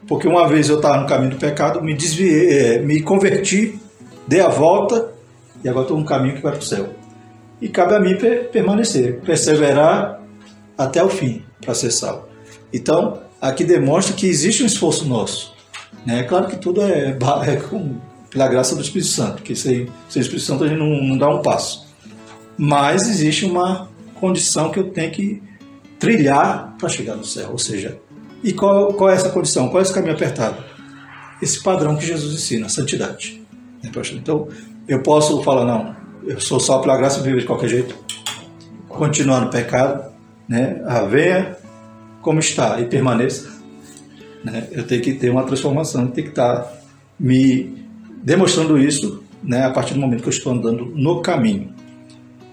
Porque 0.08 0.26
uma 0.26 0.48
vez 0.48 0.70
eu 0.70 0.78
estava 0.78 1.02
no 1.02 1.08
caminho 1.08 1.32
do 1.32 1.36
pecado, 1.36 1.84
me 1.84 1.94
desviei, 1.94 2.58
é, 2.58 2.80
me 2.80 3.02
converti, 3.02 3.78
dei 4.26 4.40
a 4.40 4.48
volta 4.48 5.12
e 5.62 5.68
agora 5.68 5.84
estou 5.84 5.98
no 5.98 6.06
caminho 6.06 6.36
que 6.36 6.42
vai 6.42 6.54
para 6.54 6.62
o 6.62 6.64
céu. 6.64 6.88
E 7.62 7.68
cabe 7.68 7.94
a 7.94 8.00
mim 8.00 8.16
permanecer, 8.50 9.20
perseverar 9.20 10.22
até 10.78 11.04
o 11.04 11.10
fim 11.10 11.44
para 11.60 11.74
ser 11.74 11.92
salvo. 11.92 12.30
Então, 12.72 13.20
aqui 13.42 13.66
demonstra 13.66 14.16
que 14.16 14.28
existe 14.28 14.64
um 14.64 14.66
esforço 14.66 15.06
nosso. 15.10 15.54
Né? 16.06 16.24
Claro 16.24 16.48
que 16.48 16.56
tudo 16.56 16.82
é, 16.82 17.18
é 17.48 17.56
com 17.58 17.98
pela 18.32 18.48
graça 18.48 18.76
do 18.76 18.82
Espírito 18.82 19.10
Santo, 19.10 19.36
porque 19.36 19.56
sem, 19.56 19.88
sem 20.10 20.22
o 20.22 20.24
Espírito 20.24 20.46
Santo 20.46 20.64
a 20.64 20.68
gente 20.68 20.80
não, 20.80 21.04
não 21.04 21.18
dá 21.18 21.30
um 21.30 21.42
passo. 21.42 21.86
Mas 22.58 23.08
existe 23.08 23.46
uma 23.46 23.90
condição 24.16 24.72
que 24.72 24.80
eu 24.80 24.90
tenho 24.90 25.12
que 25.12 25.44
trilhar 26.00 26.76
para 26.80 26.90
chegar 26.90 27.16
no 27.16 27.26
céu. 27.26 27.50
Ou 27.52 27.58
seja, 27.58 28.00
e 28.44 28.54
qual, 28.54 28.94
qual 28.94 29.10
é 29.10 29.14
essa 29.14 29.30
condição? 29.30 29.68
Qual 29.70 29.80
é 29.80 29.84
esse 29.84 29.94
caminho 29.94 30.14
apertado? 30.14 30.64
Esse 31.42 31.62
padrão 31.62 31.96
que 31.96 32.06
Jesus 32.06 32.34
ensina, 32.34 32.68
a 32.68 32.70
santidade. 32.70 33.42
Né, 33.84 33.92
então, 34.14 34.48
eu 34.88 35.02
posso 35.04 35.44
falar, 35.44 35.66
não, 35.66 35.96
eu 36.26 36.40
sou 36.40 36.60
só 36.60 36.80
pela 36.80 36.98
graça 36.98 37.20
e 37.20 37.24
vivo 37.24 37.40
de 37.40 37.46
qualquer 37.46 37.68
jeito. 37.68 37.96
Continuar 38.88 39.42
no 39.42 39.50
pecado, 39.50 40.12
né? 40.48 40.82
A 40.86 41.02
venha 41.02 41.58
como 42.22 42.40
está 42.40 42.80
e 42.80 42.86
permaneça. 42.86 43.52
Né? 44.44 44.68
Eu 44.72 44.86
tenho 44.86 45.02
que 45.02 45.14
ter 45.14 45.30
uma 45.30 45.44
transformação, 45.44 46.08
tenho 46.08 46.28
que 46.28 46.32
estar 46.32 46.72
me 47.20 47.82
demonstrando 48.22 48.78
isso 48.78 49.24
né, 49.44 49.66
a 49.66 49.72
partir 49.72 49.94
do 49.94 50.00
momento 50.00 50.22
que 50.22 50.30
eu 50.30 50.34
estou 50.34 50.54
andando 50.54 50.86
no 50.96 51.22
caminho. 51.22 51.74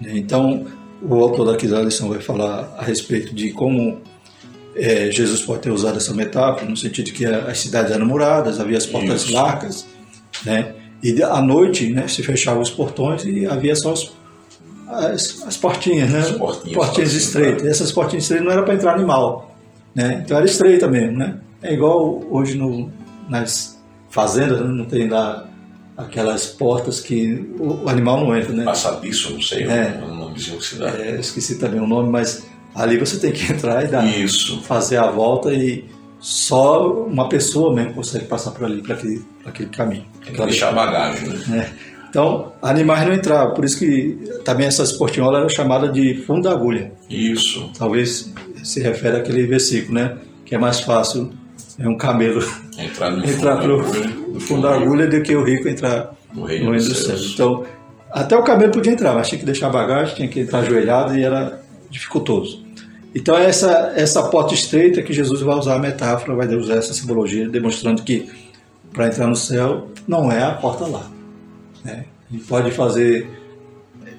Então, 0.01 0.65
o 1.01 1.15
autor 1.15 1.51
daqui 1.51 1.67
da 1.67 1.81
lição 1.81 2.09
vai 2.09 2.19
falar 2.19 2.75
a 2.77 2.83
respeito 2.83 3.33
de 3.33 3.51
como 3.51 4.01
é, 4.75 5.11
Jesus 5.11 5.41
pode 5.41 5.61
ter 5.61 5.71
usado 5.71 5.97
essa 5.97 6.13
metáfora, 6.13 6.69
no 6.69 6.77
sentido 6.77 7.05
de 7.05 7.11
que 7.11 7.25
as 7.25 7.59
cidades 7.59 7.91
eram 7.91 8.05
muradas, 8.05 8.59
havia 8.59 8.77
as 8.77 8.85
portas 8.85 9.23
isso. 9.23 9.33
largas, 9.33 9.85
né? 10.45 10.73
e 11.01 11.21
à 11.23 11.41
noite 11.41 11.89
né, 11.89 12.07
se 12.07 12.21
fechavam 12.23 12.61
os 12.61 12.69
portões 12.69 13.23
e 13.23 13.45
havia 13.45 13.75
só 13.75 13.93
os, 13.93 14.11
as, 14.87 15.43
as 15.45 15.57
portinhas, 15.57 16.09
né? 16.09 16.19
As 16.19 16.31
portinhas, 16.31 16.75
portinhas 16.75 17.13
estreitas. 17.13 17.65
Essas 17.65 17.91
portinhas 17.91 18.23
estreitas 18.23 18.45
não 18.45 18.53
era 18.53 18.63
para 18.63 18.73
entrar 18.73 18.93
animal, 18.93 19.55
né? 19.95 20.21
Então 20.23 20.35
era 20.37 20.45
estreita 20.45 20.87
mesmo, 20.87 21.17
né? 21.17 21.37
É 21.61 21.73
igual 21.73 22.21
hoje 22.29 22.57
no, 22.57 22.91
nas 23.29 23.79
fazendas, 24.09 24.59
né? 24.59 24.67
não 24.67 24.85
tem 24.85 25.07
lá 25.07 25.48
aquelas 25.99 26.45
portas 26.47 26.99
que 27.01 27.45
o, 27.59 27.87
animal 27.89 28.21
não 28.21 28.35
entra, 28.35 28.53
né? 28.53 28.63
Passadiço, 28.63 29.33
não 29.33 29.41
sei, 29.41 29.63
É. 29.63 29.99
é 30.01 30.05
um 30.05 30.15
nomezinho 30.15 30.57
que 30.57 30.65
se 30.65 30.75
dá. 30.77 30.89
É, 30.89 31.19
esqueci 31.19 31.59
também 31.59 31.79
o 31.79 31.87
nome, 31.87 32.09
mas 32.09 32.45
ali 32.73 32.97
você 32.97 33.19
tem 33.19 33.31
que 33.31 33.43
entrar 33.51 33.83
e 33.83 33.87
dar, 33.87 34.05
Isso. 34.05 34.61
fazer 34.63 34.97
a 34.97 35.11
volta 35.11 35.53
e 35.53 35.85
só 36.19 36.91
uma 36.91 37.29
pessoa 37.29 37.73
mesmo 37.73 37.93
consegue 37.93 38.25
passar 38.25 38.51
por 38.51 38.65
ali, 38.65 38.81
para 38.81 38.95
aquele, 38.95 39.23
pra 39.41 39.49
aquele 39.51 39.69
caminho. 39.69 40.05
Tem 40.23 40.33
que 40.33 40.41
deixar 40.41 40.71
bagagem, 40.73 41.29
né? 41.29 41.43
né? 41.47 41.73
Então, 42.09 42.53
animais 42.61 43.07
não 43.07 43.13
entravam, 43.13 43.53
por 43.53 43.63
isso 43.63 43.77
que 43.77 44.17
também 44.43 44.65
essas 44.65 44.91
portinholas 44.93 45.39
eram 45.39 45.49
chamadas 45.49 45.93
de 45.93 46.15
fundo 46.25 46.41
da 46.43 46.51
agulha. 46.51 46.91
Isso. 47.07 47.69
Talvez 47.77 48.33
se 48.63 48.81
refere 48.81 49.17
àquele 49.17 49.45
versículo, 49.45 49.93
né? 49.93 50.17
Que 50.43 50.55
é 50.55 50.57
mais 50.57 50.79
fácil 50.79 51.31
é 51.79 51.87
um 51.87 51.95
camelo 51.95 52.43
Entrar 52.77 53.11
no 53.11 53.25
entrar 53.25 53.61
fundo 53.61 53.83
pro 53.83 53.91
da 53.91 53.99
agulha, 53.99 54.07
do 54.09 54.33
que 54.33 54.39
fundo 54.39 54.61
da 54.61 54.69
o 54.69 54.73
agulha 54.73 55.07
do 55.07 55.21
que 55.21 55.35
o 55.35 55.43
rico 55.43 55.67
entrar 55.67 56.11
No 56.33 56.41
no 56.41 56.47
reino 56.47 56.71
reino 56.71 56.77
dos 56.77 56.97
céus. 56.97 57.05
céus. 57.05 57.33
Então, 57.33 57.65
até 58.11 58.37
o 58.37 58.43
camelo 58.43 58.71
podia 58.71 58.93
entrar, 58.93 59.13
mas 59.13 59.27
tinha 59.27 59.39
que 59.39 59.45
deixar 59.45 59.69
bagagem, 59.69 60.15
tinha 60.15 60.27
que 60.27 60.41
entrar 60.41 60.59
ajoelhado 60.59 61.17
e 61.17 61.23
era 61.23 61.61
dificultoso. 61.89 62.63
Então, 63.13 63.37
é 63.37 63.45
essa, 63.45 63.93
essa 63.95 64.23
porta 64.29 64.53
estreita 64.53 65.01
que 65.01 65.11
Jesus 65.11 65.41
vai 65.41 65.55
usar 65.55 65.75
a 65.75 65.79
metáfora, 65.79 66.35
vai 66.35 66.47
usar 66.55 66.75
essa 66.75 66.93
simbologia, 66.93 67.47
demonstrando 67.49 68.03
que 68.03 68.29
para 68.93 69.07
entrar 69.07 69.27
no 69.27 69.35
céu 69.35 69.87
não 70.07 70.31
é 70.31 70.43
a 70.43 70.51
porta 70.51 70.85
lá. 70.85 71.09
Né? 71.83 72.05
Gente 72.31 72.43
pode 72.45 72.71
fazer 72.71 73.27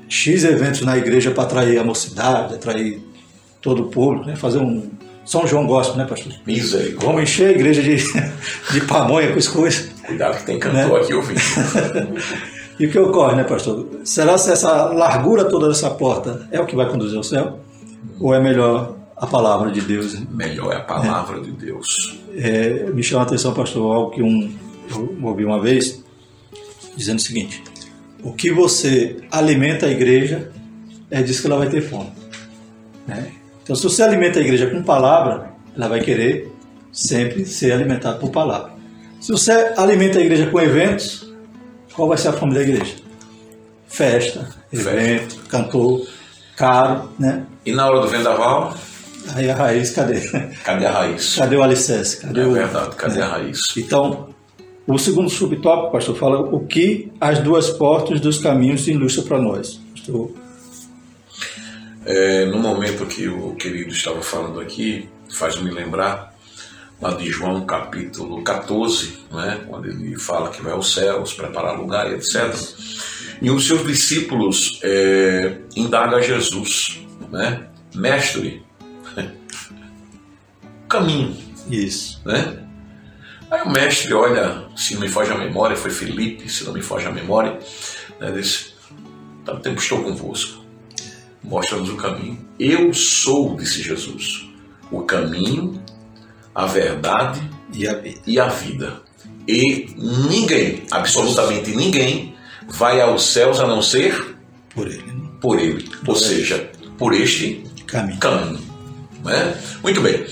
X 0.09 0.45
eventos 0.45 0.83
na 0.83 0.99
igreja 0.99 1.31
para 1.31 1.45
atrair 1.45 1.79
a 1.79 1.85
mocidade, 1.85 2.55
atrair 2.55 3.01
todo 3.61 3.85
o 3.85 3.87
público, 3.87 4.27
né? 4.27 4.37
fazer 4.37 4.59
um 4.59 4.91
São 5.31 5.47
João 5.47 5.65
Gospel, 5.65 5.97
né, 5.97 6.07
pastor? 6.07 6.33
Misericórdia. 6.45 7.07
Vamos 7.07 7.23
encher 7.23 7.49
a 7.49 7.53
igreja 7.53 7.81
de, 7.81 7.97
de 8.73 8.81
pamonha 8.85 9.31
com 9.33 9.39
as 9.39 9.47
coisas. 9.47 9.89
Cuidado 10.05 10.39
que 10.39 10.45
tem 10.45 10.59
cantor 10.59 10.99
Né? 10.99 11.05
aqui 11.05 11.15
ouvindo. 11.15 11.41
E 12.81 12.87
o 12.87 12.91
que 12.91 12.99
ocorre, 12.99 13.37
né, 13.37 13.45
pastor? 13.45 13.87
Será 14.05 14.39
se 14.39 14.51
essa 14.51 14.87
largura 14.87 15.45
toda 15.45 15.69
dessa 15.69 15.91
porta 15.91 16.49
é 16.51 16.59
o 16.59 16.65
que 16.65 16.75
vai 16.75 16.89
conduzir 16.89 17.19
ao 17.19 17.23
céu? 17.23 17.61
Ou 18.19 18.35
é 18.35 18.41
melhor 18.41 18.97
a 19.19 19.27
palavra 19.27 19.71
de 19.71 19.83
Deus? 19.83 20.15
né? 20.19 20.27
Melhor 20.31 20.73
é 20.73 20.77
a 20.77 20.81
palavra 20.81 21.41
de 21.43 21.53
Deus. 21.53 22.19
É, 22.35 22.91
me 22.91 23.03
chama 23.03 23.23
a 23.23 23.27
atenção, 23.27 23.53
pastor, 23.53 23.95
algo 23.95 24.11
que 24.13 24.23
um, 24.23 24.51
eu 24.91 25.15
ouvi 25.23 25.45
uma 25.45 25.61
vez, 25.61 26.03
dizendo 26.97 27.19
o 27.19 27.23
seguinte: 27.23 27.63
o 28.23 28.33
que 28.33 28.51
você 28.51 29.19
alimenta 29.31 29.85
a 29.85 29.91
igreja 29.91 30.51
é 31.11 31.23
disso 31.23 31.43
que 31.43 31.47
ela 31.49 31.59
vai 31.59 31.69
ter 31.69 31.83
fome. 31.83 32.11
né? 33.07 33.31
Então, 33.71 33.77
se 33.77 33.85
você 33.85 34.03
alimenta 34.03 34.41
a 34.41 34.43
igreja 34.43 34.67
com 34.67 34.83
palavra, 34.83 35.53
ela 35.77 35.87
vai 35.87 36.01
querer 36.01 36.51
sempre 36.91 37.47
ser 37.47 37.71
alimentada 37.71 38.19
por 38.19 38.29
palavra. 38.29 38.73
Se 39.21 39.31
você 39.31 39.53
alimenta 39.77 40.19
a 40.19 40.23
igreja 40.23 40.47
com 40.51 40.59
eventos, 40.61 41.33
qual 41.95 42.09
vai 42.09 42.19
ser 42.19 42.31
a 42.31 42.33
fome 42.33 42.53
da 42.53 42.63
igreja? 42.63 42.97
Festa, 43.87 44.49
Festa. 44.73 44.91
evento, 44.91 45.37
cantor, 45.49 46.05
caro, 46.57 47.11
né? 47.17 47.47
E 47.65 47.71
na 47.71 47.87
hora 47.89 48.01
do 48.01 48.09
vendaval, 48.09 48.75
Aí 49.37 49.49
a 49.49 49.55
raiz, 49.55 49.93
cadê? 49.93 50.19
cadê 50.65 50.87
a 50.87 50.91
raiz? 50.91 51.37
Cadê 51.37 51.55
o 51.55 51.63
alicerce? 51.63 52.23
Cadê 52.23 52.41
É 52.41 52.47
o... 52.47 52.53
verdade, 52.53 52.97
cadê 52.97 53.23
a 53.23 53.29
raiz? 53.29 53.61
Então, 53.77 54.31
o 54.85 54.99
segundo 54.99 55.31
subtópico, 55.31 55.93
pastor, 55.93 56.17
fala 56.17 56.41
o 56.41 56.67
que 56.67 57.13
as 57.21 57.39
duas 57.39 57.71
portas 57.71 58.19
dos 58.21 58.37
caminhos 58.39 58.89
ilustram 58.89 59.27
para 59.27 59.39
nós. 59.39 59.79
Pastor, 59.95 60.33
É, 62.05 62.47
no 62.47 62.59
momento 62.59 63.05
que 63.07 63.29
o 63.29 63.55
querido 63.55 63.91
estava 63.91 64.23
falando 64.23 64.61
aqui, 64.61 65.09
faz-me 65.29 65.71
lembrar 65.71 66.35
lá 67.01 67.13
de 67.13 67.31
João 67.31 67.65
capítulo 67.65 68.43
14, 68.43 69.21
né, 69.33 69.65
quando 69.67 69.87
ele 69.87 70.19
fala 70.19 70.51
que 70.51 70.63
vai 70.63 70.73
aos 70.73 70.93
céus, 70.93 71.33
preparar 71.33 71.79
lugar 71.79 72.11
e 72.11 72.15
etc. 72.15 72.55
E 73.41 73.51
os 73.51 73.67
seus 73.67 73.87
discípulos 73.87 74.81
é, 74.83 75.59
indagam 75.75 76.19
a 76.19 76.23
Jesus, 76.23 77.01
né, 77.31 77.69
mestre, 77.95 78.63
caminho, 80.89 81.37
Isso. 81.71 82.21
né? 82.25 82.59
Aí 83.51 83.63
o 83.63 83.71
mestre 83.71 84.13
olha, 84.15 84.69
se 84.77 84.95
não 84.95 85.01
me 85.01 85.09
foge 85.09 85.33
a 85.33 85.39
memória, 85.39 85.77
foi 85.77 85.91
Felipe, 85.91 86.49
se 86.49 86.65
não 86.65 86.73
me 86.73 86.83
foge 86.83 87.07
a 87.07 87.11
memória, 87.11 87.59
né, 88.21 88.31
disse, 88.31 88.75
tanto 89.45 89.63
tempo 89.63 89.81
estou 89.81 90.05
convosco, 90.05 90.60
mostra-nos 91.43 91.89
o 91.91 91.97
caminho. 91.97 92.39
Eu 92.59 92.93
sou, 92.93 93.57
disse 93.57 93.83
Jesus, 93.83 94.47
o 94.91 95.03
caminho, 95.03 95.83
a 96.55 96.67
verdade 96.67 97.41
E 97.73 97.87
a 97.87 97.95
vida. 97.95 98.21
e 98.27 98.41
a 98.41 98.47
vida. 98.49 99.03
E 99.49 99.95
ninguém, 99.97 100.83
absolutamente 100.91 101.75
ninguém, 101.75 102.35
vai 102.69 103.01
aos 103.01 103.25
céus 103.27 103.59
a 103.61 103.67
não 103.67 103.81
ser 103.83 104.37
Por 104.75 104.87
ele. 104.87 104.99
Né? 105.03 105.15
por 105.41 105.59
ele, 105.59 105.89
ou 106.07 106.15
seja, 106.15 106.71
por 106.99 107.15
este 107.15 107.65
Caminho. 107.87 108.19
caminho. 108.21 108.61
Né? 109.25 109.59
Muito 109.83 110.01
bem. 110.03 110.27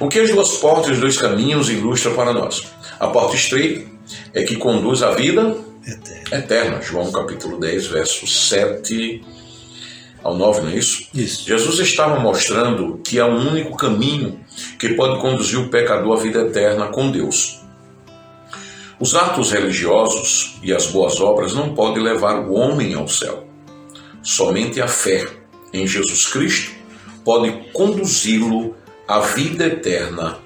O 0.00 0.08
que 0.08 0.18
as 0.18 0.30
duas 0.30 0.56
portas 0.56 0.88
e 0.88 0.92
os 0.92 0.98
dois 1.00 1.16
caminhos 1.18 1.68
ilustram 1.68 2.14
para 2.14 2.32
nós? 2.32 2.66
A 2.98 3.06
porta 3.08 3.36
estreita 3.36 3.88
é 4.32 4.42
que 4.42 4.56
conduz 4.56 5.02
à 5.02 5.10
vida 5.12 5.56
Eterno. 5.86 6.28
eterna. 6.36 6.82
João 6.82 7.12
capítulo 7.12 7.60
10, 7.60 7.86
versos 7.88 8.48
7 8.48 9.22
ao 10.24 10.34
9, 10.34 10.62
não 10.62 10.68
é 10.70 10.76
isso? 10.76 11.06
Isso. 11.12 11.46
Jesus 11.46 11.78
estava 11.80 12.18
mostrando 12.18 12.98
que 13.04 13.18
é 13.18 13.24
o 13.24 13.36
único 13.36 13.76
caminho 13.76 14.40
que 14.78 14.94
pode 14.94 15.20
conduzir 15.20 15.60
o 15.60 15.68
pecador 15.68 16.18
à 16.18 16.20
vida 16.20 16.40
eterna 16.40 16.88
com 16.88 17.10
Deus. 17.10 17.60
Os 18.98 19.14
atos 19.14 19.52
religiosos 19.52 20.56
e 20.62 20.72
as 20.72 20.86
boas 20.86 21.20
obras 21.20 21.52
não 21.52 21.74
podem 21.74 22.02
levar 22.02 22.38
o 22.38 22.54
homem 22.54 22.94
ao 22.94 23.06
céu. 23.06 23.46
Somente 24.22 24.80
a 24.80 24.88
fé 24.88 25.26
em 25.72 25.86
Jesus 25.86 26.26
Cristo 26.26 26.72
pode 27.22 27.52
conduzi-lo 27.72 28.74
à 29.06 29.20
vida 29.20 29.66
eterna 29.66 30.38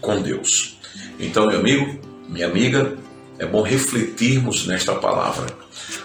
com 0.00 0.22
Deus. 0.22 0.78
Então, 1.18 1.48
meu 1.48 1.58
amigo, 1.58 2.00
minha 2.28 2.46
amiga, 2.46 2.96
é 3.38 3.46
bom 3.46 3.62
refletirmos 3.62 4.66
nesta 4.66 4.94
palavra. 4.94 5.46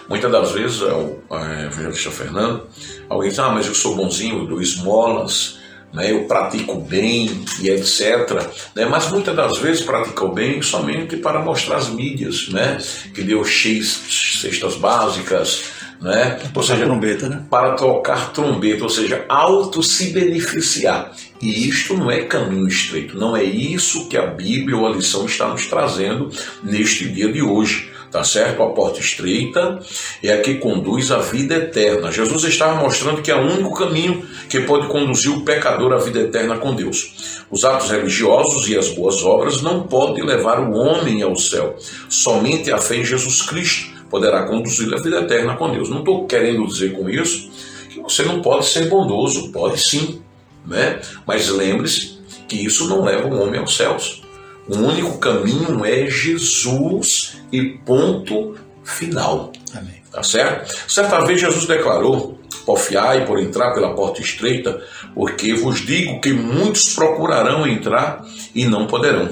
Muitas 0.08 0.30
das 0.30 0.52
vezes, 0.52 0.82
é 0.82 0.92
o 0.92 1.18
é, 1.30 1.66
evangelista 1.66 2.10
Fernando, 2.10 2.66
alguém 3.08 3.30
diz, 3.30 3.38
ah, 3.38 3.50
mas 3.50 3.66
eu 3.66 3.74
sou 3.74 3.94
bonzinho, 3.94 4.38
eu 4.40 4.46
dou 4.46 4.60
esmolas, 4.60 5.58
né, 5.92 6.12
eu 6.12 6.24
pratico 6.24 6.80
bem 6.80 7.44
e 7.60 7.70
etc. 7.70 8.32
Né, 8.74 8.84
mas 8.84 9.10
muitas 9.10 9.34
das 9.34 9.58
vezes 9.58 9.82
pratica 9.82 10.24
o 10.24 10.32
bem 10.32 10.60
somente 10.62 11.16
para 11.16 11.40
mostrar 11.40 11.76
as 11.76 11.88
mídias, 11.88 12.48
né, 12.48 12.78
que 13.14 13.22
deu 13.22 13.44
X 13.44 14.40
cestas 14.40 14.76
básicas, 14.76 15.64
né, 16.00 16.38
ou 16.54 16.62
seja, 16.62 16.84
trombeta, 16.84 17.28
né? 17.28 17.42
para 17.48 17.72
tocar 17.72 18.32
trombeta, 18.32 18.84
ou 18.84 18.90
seja, 18.90 19.24
auto 19.28 19.82
se 19.82 20.10
beneficiar. 20.10 21.12
E 21.40 21.68
isto 21.68 21.96
não 21.96 22.10
é 22.10 22.22
caminho 22.22 22.68
estreito, 22.68 23.18
não 23.18 23.36
é 23.36 23.42
isso 23.42 24.08
que 24.08 24.16
a 24.16 24.26
Bíblia 24.26 24.76
ou 24.76 24.86
a 24.86 24.90
lição 24.90 25.24
está 25.26 25.48
nos 25.48 25.66
trazendo 25.66 26.30
neste 26.62 27.08
dia 27.08 27.32
de 27.32 27.42
hoje. 27.42 27.90
Tá 28.10 28.22
certo? 28.24 28.62
A 28.62 28.70
porta 28.70 29.00
estreita 29.00 29.80
é 30.22 30.32
a 30.32 30.40
que 30.40 30.54
conduz 30.54 31.10
à 31.10 31.18
vida 31.18 31.54
eterna. 31.54 32.12
Jesus 32.12 32.44
estava 32.44 32.80
mostrando 32.80 33.20
que 33.20 33.30
é 33.30 33.34
o 33.34 33.40
único 33.40 33.74
caminho 33.74 34.24
que 34.48 34.60
pode 34.60 34.86
conduzir 34.88 35.30
o 35.30 35.42
pecador 35.42 35.92
à 35.92 35.98
vida 35.98 36.20
eterna 36.20 36.56
com 36.56 36.74
Deus. 36.74 37.44
Os 37.50 37.64
atos 37.64 37.90
religiosos 37.90 38.68
e 38.68 38.76
as 38.76 38.88
boas 38.90 39.22
obras 39.22 39.60
não 39.60 39.82
podem 39.82 40.24
levar 40.24 40.60
o 40.60 40.72
homem 40.74 41.22
ao 41.22 41.36
céu. 41.36 41.76
Somente 42.08 42.72
a 42.72 42.78
fé 42.78 42.96
em 42.96 43.04
Jesus 43.04 43.42
Cristo 43.42 43.90
poderá 44.08 44.44
conduzir 44.44 44.92
à 44.94 44.98
vida 44.98 45.20
eterna 45.20 45.56
com 45.56 45.70
Deus. 45.70 45.88
Não 45.90 45.98
estou 45.98 46.26
querendo 46.26 46.66
dizer 46.66 46.92
com 46.92 47.10
isso 47.10 47.50
que 47.90 48.00
você 48.00 48.22
não 48.22 48.40
pode 48.40 48.66
ser 48.66 48.88
bondoso, 48.88 49.50
pode 49.52 49.80
sim, 49.80 50.22
né? 50.66 51.00
Mas 51.26 51.48
lembre-se 51.48 52.18
que 52.48 52.56
isso 52.56 52.88
não 52.88 53.04
leva 53.04 53.26
o 53.28 53.40
homem 53.40 53.60
aos 53.60 53.76
céus. 53.76 54.25
O 54.68 54.76
único 54.78 55.18
caminho 55.18 55.84
é 55.84 56.10
Jesus 56.10 57.38
e 57.52 57.62
ponto 57.62 58.56
final. 58.84 59.52
Amém. 59.74 60.02
Tá 60.10 60.22
certo? 60.22 60.74
Certa 60.90 61.24
vez 61.24 61.40
Jesus 61.40 61.66
declarou: 61.66 62.40
Porfiai 62.64 63.24
por 63.24 63.38
entrar 63.38 63.72
pela 63.74 63.94
porta 63.94 64.20
estreita, 64.20 64.82
porque 65.14 65.54
vos 65.54 65.84
digo 65.84 66.20
que 66.20 66.32
muitos 66.32 66.94
procurarão 66.94 67.66
entrar 67.66 68.24
e 68.54 68.64
não 68.64 68.86
poderão. 68.86 69.28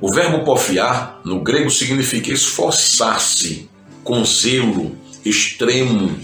O 0.00 0.12
verbo 0.12 0.44
porfiar 0.44 1.20
no 1.24 1.40
grego 1.40 1.70
significa 1.70 2.30
esforçar-se 2.30 3.70
com 4.02 4.22
zelo 4.24 4.94
extremo, 5.24 6.18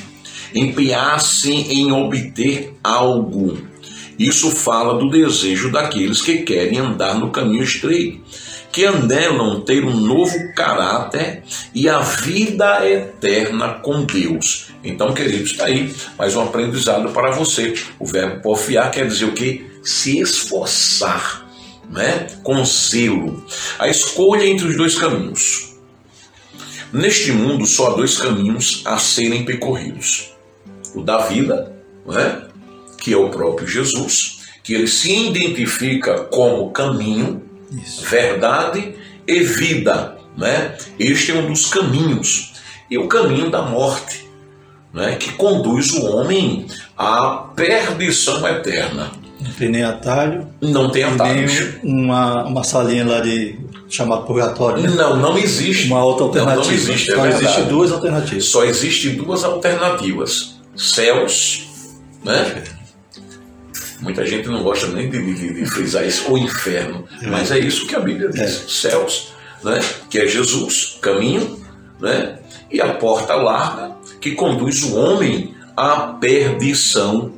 empenhar-se 0.55 1.51
em 1.51 1.91
obter 1.91 2.75
algo. 2.85 3.70
Isso 4.21 4.51
fala 4.51 4.99
do 4.99 5.09
desejo 5.09 5.73
daqueles 5.73 6.21
que 6.21 6.43
querem 6.43 6.79
andar 6.79 7.19
no 7.19 7.31
caminho 7.31 7.63
estreito, 7.63 8.21
que 8.71 8.85
anelam 8.85 9.63
ter 9.63 9.83
um 9.83 9.97
novo 9.97 10.37
caráter 10.55 11.43
e 11.75 11.89
a 11.89 12.01
vida 12.01 12.87
eterna 12.87 13.81
com 13.83 14.05
Deus. 14.05 14.73
Então, 14.85 15.15
queridos, 15.15 15.53
está 15.53 15.65
aí 15.65 15.91
mais 16.19 16.37
um 16.37 16.43
aprendizado 16.43 17.11
para 17.13 17.31
você. 17.31 17.73
O 17.99 18.05
verbo 18.05 18.43
porfiar 18.43 18.91
quer 18.91 19.09
dizer 19.09 19.25
o 19.25 19.33
que? 19.33 19.65
Se 19.83 20.21
esforçar, 20.21 21.49
né? 21.89 22.27
com 22.43 22.63
zelo. 22.63 23.43
A 23.79 23.89
escolha 23.89 24.45
entre 24.45 24.67
os 24.67 24.77
dois 24.77 24.99
caminhos. 24.99 25.77
Neste 26.93 27.33
mundo, 27.33 27.65
só 27.65 27.93
há 27.93 27.97
dois 27.97 28.19
caminhos 28.19 28.83
a 28.85 28.99
serem 28.99 29.47
percorridos: 29.47 30.35
o 30.95 31.01
da 31.01 31.27
vida, 31.27 31.75
né? 32.05 32.50
Que 33.01 33.13
é 33.13 33.17
o 33.17 33.31
próprio 33.31 33.67
Jesus, 33.67 34.41
que 34.63 34.75
ele 34.75 34.87
se 34.87 35.13
identifica 35.13 36.25
como 36.25 36.71
caminho, 36.71 37.43
Isso. 37.73 38.05
verdade 38.05 38.95
e 39.27 39.41
vida. 39.41 40.17
Né? 40.37 40.77
Este 40.99 41.33
é 41.33 41.35
um 41.35 41.49
dos 41.49 41.67
caminhos. 41.67 42.53
E 42.91 42.99
o 42.99 43.09
caminho 43.09 43.51
da 43.51 43.63
morte, 43.63 44.29
né? 44.93 45.17
que 45.17 45.33
conduz 45.33 45.93
o 45.93 46.07
homem 46.07 46.67
à 46.97 47.49
perdição 47.57 48.47
eterna. 48.47 49.11
Não 49.41 49.53
tem 49.53 49.69
nem 49.71 49.83
atalho. 49.83 50.47
Não 50.61 50.91
tem 50.91 51.03
atalho. 51.03 51.47
Nem 51.47 52.05
uma, 52.05 52.45
uma 52.45 52.63
salinha 52.63 53.07
lá 53.07 53.21
de 53.21 53.59
chamado 53.89 54.27
purgatório. 54.27 54.83
Né? 54.83 54.91
Não, 54.91 55.17
não 55.17 55.39
existe. 55.39 55.87
Uma 55.87 56.05
outra 56.05 56.27
alternativa. 56.27 56.63
Não, 56.63 56.69
não 56.69 56.75
existe. 56.75 57.11
É 57.11 57.17
Só 57.17 57.27
existe 57.27 57.63
duas 57.63 57.93
alternativas. 57.93 58.45
Só 58.45 58.65
existem 58.65 59.15
duas 59.15 59.45
alternativas: 59.45 60.61
céus, 60.77 61.67
né? 62.23 62.63
Muita 64.01 64.25
gente 64.25 64.49
não 64.49 64.63
gosta 64.63 64.87
nem 64.89 65.11
de, 65.11 65.35
de, 65.35 65.55
de 65.55 65.67
frisar 65.67 66.07
isso, 66.07 66.33
o 66.33 66.39
inferno. 66.39 67.07
É. 67.23 67.27
Mas 67.27 67.51
é 67.51 67.59
isso 67.59 67.87
que 67.87 67.95
a 67.95 68.01
Bíblia 68.01 68.29
diz: 68.31 68.41
é. 68.41 68.69
céus, 68.69 69.33
né? 69.63 69.79
que 70.09 70.19
é 70.19 70.27
Jesus, 70.27 70.99
caminho, 71.01 71.61
né? 72.01 72.39
e 72.71 72.81
a 72.81 72.95
porta 72.95 73.35
larga 73.35 73.97
que 74.21 74.33
conduz 74.33 74.83
o 74.83 74.97
homem 74.97 75.55
à 75.77 76.15
perdição 76.21 77.33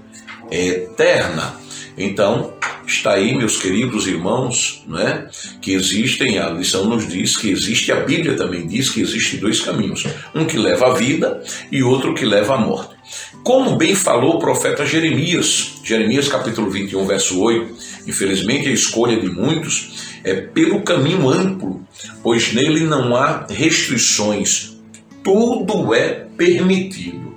eterna. 0.51 1.55
Então, 1.96 2.55
está 2.87 3.12
aí, 3.12 3.35
meus 3.35 3.61
queridos 3.61 4.07
irmãos, 4.07 4.85
né, 4.87 5.29
que 5.61 5.72
existem, 5.72 6.38
a 6.38 6.48
lição 6.48 6.87
nos 6.87 7.09
diz 7.09 7.37
que 7.37 7.51
existe, 7.51 7.92
a 7.92 8.01
Bíblia 8.01 8.37
também 8.37 8.66
diz 8.66 8.90
que 8.90 9.01
existem 9.01 9.38
dois 9.38 9.61
caminhos: 9.61 10.05
um 10.35 10.44
que 10.44 10.57
leva 10.57 10.90
à 10.90 10.94
vida 10.94 11.42
e 11.70 11.83
outro 11.83 12.14
que 12.14 12.25
leva 12.25 12.55
à 12.55 12.59
morte. 12.59 12.94
Como 13.42 13.74
bem 13.74 13.94
falou 13.94 14.37
o 14.37 14.38
profeta 14.38 14.87
Jeremias, 14.87 15.81
Jeremias 15.83 16.28
capítulo 16.28 16.70
21, 16.70 17.05
verso 17.05 17.40
8, 17.40 17.74
infelizmente 18.07 18.68
a 18.68 18.72
escolha 18.72 19.20
de 19.20 19.28
muitos 19.28 20.20
é 20.22 20.35
pelo 20.35 20.83
caminho 20.83 21.28
amplo, 21.28 21.85
pois 22.22 22.52
nele 22.52 22.85
não 22.85 23.16
há 23.16 23.44
restrições, 23.50 24.76
tudo 25.24 25.92
é 25.92 26.24
permitido, 26.37 27.37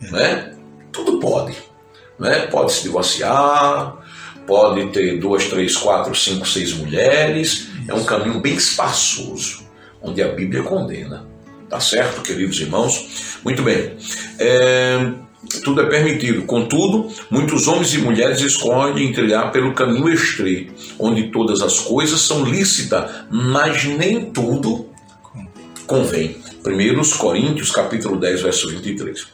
né? 0.00 0.54
Tudo 0.92 1.18
pode, 1.18 1.56
né? 2.16 2.46
Pode 2.46 2.72
se 2.72 2.84
divorciar, 2.84 3.96
pode 4.46 4.86
ter 4.92 5.18
duas, 5.18 5.46
três, 5.46 5.76
quatro, 5.76 6.14
cinco, 6.14 6.46
seis 6.46 6.72
mulheres, 6.72 7.70
é 7.88 7.94
um 7.94 8.04
caminho 8.04 8.38
bem 8.38 8.54
espaçoso, 8.54 9.64
onde 10.00 10.22
a 10.22 10.28
Bíblia 10.28 10.62
condena. 10.62 11.26
Tá 11.68 11.80
certo, 11.80 12.22
queridos 12.22 12.60
irmãos? 12.60 13.38
Muito 13.44 13.62
bem. 13.62 13.96
É, 14.38 15.12
tudo 15.64 15.80
é 15.80 15.86
permitido. 15.86 16.42
Contudo, 16.42 17.08
muitos 17.30 17.66
homens 17.66 17.94
e 17.94 17.98
mulheres 17.98 18.40
escolhem 18.40 19.12
trilhar 19.12 19.50
pelo 19.50 19.74
caminho 19.74 20.12
estreito, 20.12 20.74
onde 20.98 21.30
todas 21.30 21.62
as 21.62 21.78
coisas 21.78 22.20
são 22.20 22.44
lícitas, 22.44 23.10
mas 23.30 23.84
nem 23.84 24.30
tudo 24.30 24.86
convém. 25.86 26.36
1 26.64 27.18
Coríntios, 27.18 27.70
capítulo 27.70 28.18
10, 28.18 28.42
verso 28.42 28.68
23. 28.68 29.26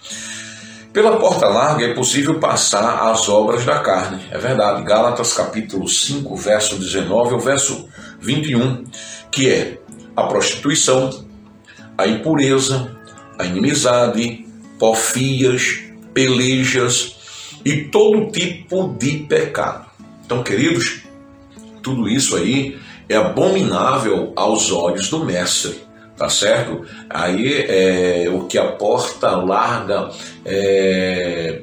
Pela 0.92 1.16
porta 1.19 1.47
larga 1.47 1.85
é 1.85 1.92
possível 1.92 2.38
passar 2.38 3.11
às 3.11 3.29
obras 3.29 3.64
da 3.66 3.81
carne. 3.81 4.23
É 4.31 4.38
verdade. 4.38 4.83
Gálatas 4.85 5.35
capítulo 5.35 5.88
5, 5.88 6.35
verso 6.37 6.77
19 6.77 7.35
ao 7.35 7.40
verso 7.40 7.87
21, 8.21 8.85
que 9.31 9.51
é 9.51 9.79
a 10.16 10.23
prostituição, 10.23 11.27
a 11.99 12.07
impureza, 12.07 12.97
a 13.38 13.45
inimizade, 13.45 14.47
porfias, 14.79 15.86
pelejas 16.16 17.14
e 17.62 17.83
todo 17.85 18.31
tipo 18.31 18.96
de 18.98 19.18
pecado. 19.18 19.85
Então, 20.24 20.42
queridos, 20.42 21.02
tudo 21.83 22.09
isso 22.09 22.37
aí 22.37 22.79
é 23.07 23.16
abominável 23.16 24.33
aos 24.35 24.72
olhos 24.72 25.11
do 25.11 25.26
mestre, 25.26 25.83
tá 26.16 26.31
certo? 26.31 26.87
Aí 27.11 27.66
é 27.68 28.31
o 28.33 28.44
que 28.44 28.57
a 28.57 28.64
porta 28.64 29.33
larga 29.33 30.11
é, 30.42 31.61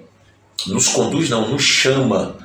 nos 0.68 0.88
conduz, 0.90 1.32
não, 1.32 1.50
nos 1.50 1.64
chama 1.64 2.36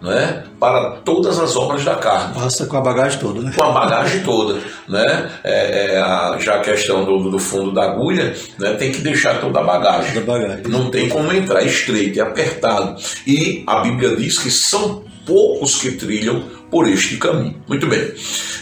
né, 0.00 0.44
para 0.60 0.92
todas 1.04 1.38
as 1.38 1.56
obras 1.56 1.84
da 1.84 1.96
carne. 1.96 2.34
Passa 2.34 2.66
com 2.66 2.76
a 2.76 2.80
bagagem 2.80 3.18
toda, 3.18 3.40
né? 3.40 3.52
Com 3.54 3.62
a 3.62 3.72
bagagem 3.72 4.22
toda. 4.22 4.60
Né? 4.88 5.30
É, 5.44 5.94
é 5.94 6.00
a, 6.00 6.36
já 6.38 6.56
a 6.56 6.60
questão 6.60 7.04
do, 7.04 7.30
do, 7.30 7.38
fundo 7.38 7.72
da 7.72 7.84
agulha, 7.84 8.34
né, 8.58 8.74
tem 8.74 8.92
que 8.92 9.00
deixar 9.00 9.40
toda 9.40 9.60
a 9.60 9.64
bagagem. 9.64 10.14
Toda 10.14 10.36
a 10.36 10.38
bagagem. 10.38 10.64
Não 10.68 10.90
tem 10.90 11.08
como 11.08 11.32
entrar, 11.32 11.62
é 11.62 11.66
estreito, 11.66 12.18
é 12.18 12.22
apertado. 12.22 13.00
E 13.26 13.64
a 13.66 13.80
Bíblia 13.80 14.16
diz 14.16 14.38
que 14.38 14.50
são 14.50 15.04
poucos 15.26 15.76
que 15.76 15.92
trilham 15.92 16.42
por 16.70 16.88
este 16.88 17.16
caminho. 17.16 17.62
Muito 17.66 17.86
bem. 17.86 18.12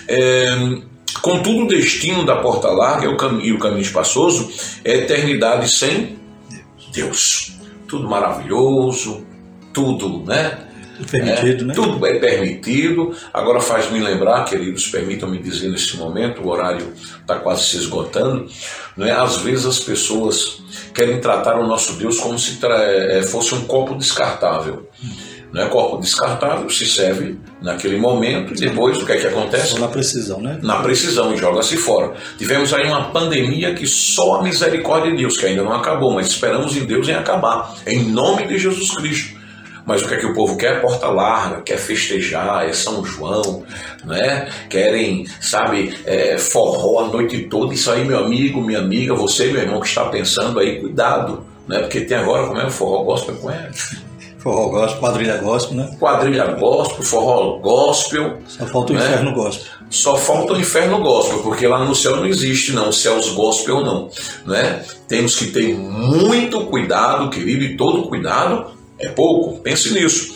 É, 0.08 0.48
contudo, 1.20 1.64
o 1.64 1.68
destino 1.68 2.24
da 2.24 2.36
porta 2.36 2.68
larga 2.68 3.06
é 3.06 3.08
o 3.08 3.16
caminho, 3.16 3.44
e 3.44 3.52
o 3.52 3.58
caminho 3.58 3.82
espaçoso 3.82 4.50
é 4.84 4.98
eternidade 4.98 5.68
sem 5.68 6.18
Deus. 6.92 7.52
Tudo 7.86 8.08
maravilhoso, 8.08 9.24
tudo, 9.72 10.24
né? 10.24 10.65
Permitido, 11.10 11.64
é, 11.64 11.66
né? 11.66 11.74
Tudo 11.74 12.06
é 12.06 12.18
permitido. 12.18 13.14
Agora 13.32 13.60
faz-me 13.60 14.00
lembrar, 14.00 14.44
queridos, 14.44 14.86
permitam-me 14.88 15.38
dizer 15.38 15.68
nesse 15.68 15.96
momento, 15.96 16.42
o 16.42 16.48
horário 16.48 16.92
está 17.20 17.36
quase 17.36 17.64
se 17.64 17.76
esgotando. 17.76 18.46
Né? 18.96 19.12
Às 19.12 19.38
vezes 19.38 19.66
as 19.66 19.80
pessoas 19.80 20.62
querem 20.94 21.20
tratar 21.20 21.58
o 21.58 21.66
nosso 21.66 21.94
Deus 21.94 22.18
como 22.18 22.38
se 22.38 22.58
é, 22.64 23.22
fosse 23.22 23.54
um 23.54 23.64
copo 23.66 23.94
descartável. 23.94 24.88
Não 25.52 25.62
é 25.62 25.68
copo 25.68 25.98
descartável, 25.98 26.68
se 26.68 26.86
serve 26.86 27.38
naquele 27.62 27.96
momento 27.96 28.52
e 28.52 28.56
depois 28.56 29.00
o 29.00 29.06
que 29.06 29.12
é 29.12 29.16
que 29.16 29.26
acontece? 29.26 29.78
Na 29.78 29.88
precisão, 29.88 30.40
né? 30.40 30.58
Na 30.62 30.82
precisão 30.82 31.32
e 31.32 31.36
joga-se 31.36 31.76
fora. 31.76 32.14
Tivemos 32.36 32.74
aí 32.74 32.86
uma 32.86 33.10
pandemia 33.10 33.72
que 33.74 33.86
só 33.86 34.34
a 34.34 34.42
misericórdia 34.42 35.12
de 35.12 35.18
Deus, 35.18 35.38
que 35.38 35.46
ainda 35.46 35.62
não 35.62 35.72
acabou, 35.72 36.12
mas 36.12 36.26
esperamos 36.26 36.76
em 36.76 36.84
Deus 36.84 37.08
em 37.08 37.14
acabar. 37.14 37.74
Em 37.86 38.02
nome 38.10 38.46
de 38.46 38.58
Jesus 38.58 38.90
Cristo. 38.96 39.45
Mas 39.86 40.02
o 40.02 40.08
que 40.08 40.14
é 40.14 40.16
que 40.16 40.26
o 40.26 40.34
povo 40.34 40.56
quer? 40.56 40.80
Porta 40.82 41.06
larga, 41.06 41.62
quer 41.62 41.78
festejar, 41.78 42.68
é 42.68 42.72
São 42.72 43.04
João, 43.04 43.62
né? 44.04 44.48
Querem, 44.68 45.24
sabe, 45.40 45.96
é, 46.04 46.36
forró 46.36 47.04
a 47.04 47.08
noite 47.08 47.44
toda. 47.44 47.72
Isso 47.72 47.90
aí, 47.92 48.04
meu 48.04 48.18
amigo, 48.18 48.60
minha 48.60 48.80
amiga, 48.80 49.14
você, 49.14 49.46
meu 49.46 49.62
irmão, 49.62 49.80
que 49.80 49.86
está 49.86 50.06
pensando 50.06 50.58
aí, 50.58 50.80
cuidado, 50.80 51.44
né? 51.68 51.78
Porque 51.78 52.00
tem 52.00 52.16
agora, 52.16 52.48
como 52.48 52.58
é 52.58 52.66
o 52.66 52.70
forró 52.70 53.04
gospel 53.04 53.36
com 53.36 53.48
ela. 53.48 53.70
Forró 54.38 54.68
gospel, 54.68 55.00
quadrilha 55.00 55.36
gospel, 55.38 55.76
né? 55.76 55.96
Quadrilha 56.00 56.46
gospel, 56.46 57.02
forró 57.04 57.58
gospel. 57.58 58.38
Só 58.48 58.66
falta 58.66 58.92
o 58.92 58.96
né? 58.96 59.04
inferno 59.04 59.34
gospel. 59.34 59.66
Só 59.88 60.16
falta 60.16 60.52
o 60.52 60.60
inferno 60.60 61.00
gospel, 61.00 61.38
porque 61.44 61.66
lá 61.66 61.84
no 61.84 61.94
céu 61.94 62.16
não 62.16 62.26
existe, 62.26 62.72
não, 62.72 62.90
céus 62.90 63.30
gospel 63.30 63.82
não, 63.82 64.10
né? 64.44 64.84
Temos 65.06 65.36
que 65.36 65.46
ter 65.46 65.76
muito 65.76 66.66
cuidado, 66.66 67.30
querido, 67.30 67.62
e 67.62 67.76
todo 67.76 68.08
cuidado 68.08 68.75
é 68.98 69.08
pouco, 69.08 69.60
pense 69.60 69.92
nisso. 69.92 70.34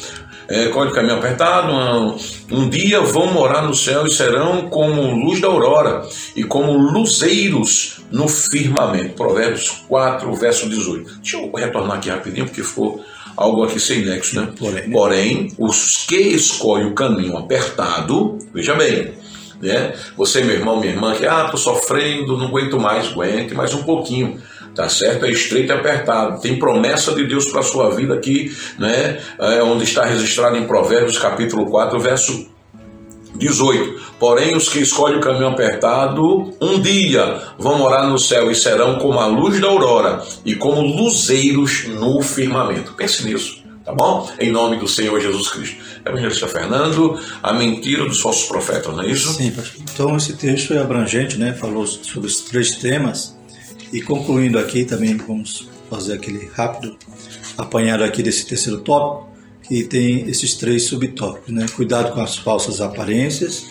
É, 0.48 0.66
código 0.66 0.96
caminho 0.96 1.14
apertado, 1.14 1.72
um, 1.72 2.18
um 2.50 2.68
dia 2.68 3.00
vão 3.00 3.32
morar 3.32 3.62
no 3.62 3.72
céu 3.72 4.04
e 4.04 4.10
serão 4.10 4.68
como 4.68 5.14
luz 5.14 5.40
da 5.40 5.46
aurora 5.46 6.02
e 6.34 6.42
como 6.42 6.72
luzeiros 6.72 8.00
no 8.10 8.26
firmamento. 8.26 9.14
Provérbios 9.14 9.70
4, 9.86 10.34
verso 10.34 10.68
18. 10.68 11.18
Deixa 11.22 11.36
eu 11.36 11.52
retornar 11.52 11.98
aqui 11.98 12.10
rapidinho, 12.10 12.46
porque 12.46 12.64
ficou 12.64 13.00
algo 13.36 13.62
aqui 13.62 13.78
sem 13.78 14.04
nexo, 14.04 14.34
né? 14.40 14.48
Porém, 14.58 14.90
Porém 14.90 15.52
os 15.56 16.04
que 16.08 16.16
escolhem 16.16 16.88
o 16.88 16.94
caminho 16.94 17.36
apertado, 17.36 18.36
veja 18.52 18.74
bem, 18.74 19.12
né? 19.62 19.94
Você, 20.16 20.42
meu 20.42 20.56
irmão, 20.56 20.80
minha 20.80 20.92
irmã, 20.92 21.14
que 21.14 21.26
ah, 21.26 21.48
tô 21.48 21.56
sofrendo, 21.56 22.36
não 22.36 22.48
aguento 22.48 22.76
mais, 22.76 23.06
aguente 23.06 23.54
mais 23.54 23.72
um 23.72 23.84
pouquinho 23.84 24.42
tá 24.74 24.88
certo? 24.88 25.26
É 25.26 25.30
estreito 25.30 25.72
e 25.72 25.74
apertado. 25.74 26.40
Tem 26.40 26.58
promessa 26.58 27.12
de 27.14 27.26
Deus 27.26 27.46
para 27.46 27.60
a 27.60 27.64
sua 27.64 27.90
vida 27.90 28.14
aqui, 28.14 28.54
né? 28.78 29.18
É, 29.38 29.62
onde 29.62 29.84
está 29.84 30.04
registrado 30.04 30.56
em 30.56 30.66
Provérbios 30.66 31.18
capítulo 31.18 31.66
4, 31.66 31.98
verso 31.98 32.48
18. 33.34 34.00
Porém, 34.18 34.54
os 34.54 34.68
que 34.68 34.80
escolhem 34.80 35.18
o 35.18 35.20
caminho 35.20 35.48
apertado, 35.48 36.52
um 36.60 36.80
dia 36.80 37.42
vão 37.58 37.78
morar 37.78 38.06
no 38.06 38.18
céu 38.18 38.50
e 38.50 38.54
serão 38.54 38.98
como 38.98 39.18
a 39.18 39.26
luz 39.26 39.60
da 39.60 39.68
aurora 39.68 40.22
e 40.44 40.54
como 40.54 40.82
luzeiros 40.82 41.86
no 41.88 42.20
firmamento. 42.22 42.92
Pense 42.94 43.24
nisso. 43.24 43.60
Tá 43.84 43.94
bom? 43.94 44.30
Em 44.38 44.52
nome 44.52 44.76
do 44.76 44.86
Senhor 44.86 45.18
Jesus 45.20 45.48
Cristo. 45.48 45.76
Evangelista 46.04 46.46
Fernando, 46.46 47.18
a 47.42 47.52
mentira 47.52 48.04
dos 48.04 48.20
falsos 48.20 48.46
profetas, 48.46 48.94
não 48.94 49.02
é 49.02 49.08
isso? 49.08 49.32
Sim, 49.32 49.50
pastor. 49.50 49.82
Então 49.92 50.16
esse 50.16 50.34
texto 50.34 50.74
é 50.74 50.78
abrangente, 50.78 51.38
né? 51.38 51.54
Falou 51.54 51.86
sobre 51.86 52.28
os 52.28 52.42
três 52.42 52.76
temas. 52.76 53.39
E 53.92 54.00
concluindo 54.00 54.58
aqui 54.58 54.84
também, 54.84 55.16
vamos 55.16 55.68
fazer 55.88 56.14
aquele 56.14 56.48
rápido 56.54 56.96
apanhado 57.58 58.04
aqui 58.04 58.22
desse 58.22 58.46
terceiro 58.46 58.80
tópico, 58.80 59.28
que 59.62 59.84
tem 59.84 60.28
esses 60.28 60.54
três 60.54 60.84
subtópicos, 60.84 61.52
né? 61.52 61.66
Cuidado 61.74 62.12
com 62.12 62.20
as 62.20 62.36
falsas 62.36 62.80
aparências, 62.80 63.66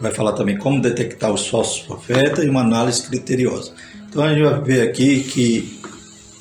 vai 0.00 0.12
falar 0.12 0.32
também 0.32 0.56
como 0.56 0.80
detectar 0.80 1.32
os 1.32 1.46
falsos 1.46 1.80
profetas 1.80 2.44
e 2.44 2.48
uma 2.48 2.60
análise 2.60 3.02
criteriosa. 3.02 3.72
Então 4.08 4.22
a 4.22 4.28
gente 4.28 4.42
vai 4.42 4.60
ver 4.60 4.88
aqui 4.88 5.20
que 5.20 5.80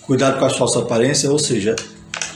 cuidado 0.03 0.39
com 0.39 0.45
as 0.45 0.55
falsas 0.55 0.83
aparências, 0.83 1.31
ou 1.31 1.39
seja, 1.39 1.75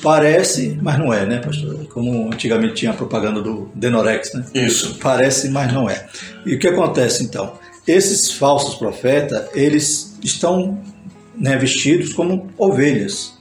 parece, 0.02 0.78
mas 0.82 0.97
não 0.97 1.13
é, 1.13 1.25
né, 1.25 1.39
pastor? 1.39 1.86
Como 1.88 2.34
antigamente 2.34 2.73
tinha 2.73 2.91
a 2.91 2.95
propaganda 2.95 3.41
do 3.41 3.69
Denorex, 3.75 4.34
né? 4.34 4.45
Isso. 4.54 4.97
Parece, 4.99 5.49
mas 5.49 5.71
não 5.71 5.89
é. 5.89 6.08
E 6.45 6.56
o 6.56 6.60
que 6.60 6.67
acontece 6.67 7.23
então? 7.23 7.54
Esses 7.88 8.32
falsos 8.32 8.75
profetas, 8.75 9.49
eles 9.54 10.09
estão 10.23 10.79
né, 11.36 11.58
vestidos 11.58 12.13
como 12.13 12.49
ovelhas, 12.58 13.38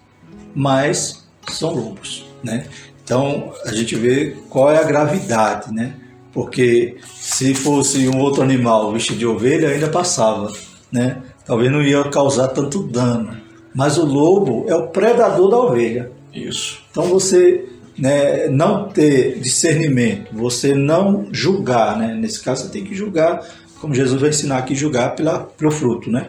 mas 0.54 1.26
são 1.50 1.74
lobos, 1.74 2.26
né? 2.42 2.66
Então 3.02 3.52
a 3.64 3.72
gente 3.72 3.94
vê 3.96 4.36
qual 4.50 4.70
é 4.70 4.78
a 4.78 4.84
gravidade, 4.84 5.72
né? 5.72 5.94
Porque 6.32 6.96
se 7.14 7.54
fosse 7.54 8.06
um 8.08 8.18
outro 8.18 8.42
animal 8.42 8.92
vestido 8.92 9.18
de 9.18 9.26
ovelha 9.26 9.70
ainda 9.70 9.88
passava, 9.88 10.52
né? 10.92 11.22
Talvez 11.44 11.72
não 11.72 11.82
ia 11.82 12.04
causar 12.04 12.48
tanto 12.48 12.82
dano, 12.82 13.36
mas 13.74 13.96
o 13.96 14.04
lobo 14.04 14.66
é 14.68 14.74
o 14.74 14.88
predador 14.88 15.50
da 15.50 15.56
ovelha. 15.58 16.12
Isso. 16.34 16.82
Então 16.90 17.04
você 17.04 17.64
né, 17.98 18.46
não 18.48 18.88
ter 18.88 19.40
discernimento, 19.40 20.28
você 20.32 20.74
não 20.74 21.28
julgar, 21.32 21.96
né? 21.96 22.14
Nesse 22.14 22.42
caso 22.42 22.64
você 22.64 22.70
tem 22.70 22.84
que 22.84 22.94
julgar, 22.94 23.42
como 23.80 23.94
Jesus 23.94 24.20
vai 24.20 24.30
ensinar 24.30 24.58
aqui, 24.58 24.74
julgar 24.74 25.16
pela, 25.16 25.40
pelo 25.40 25.70
fruto, 25.70 26.10
né? 26.10 26.28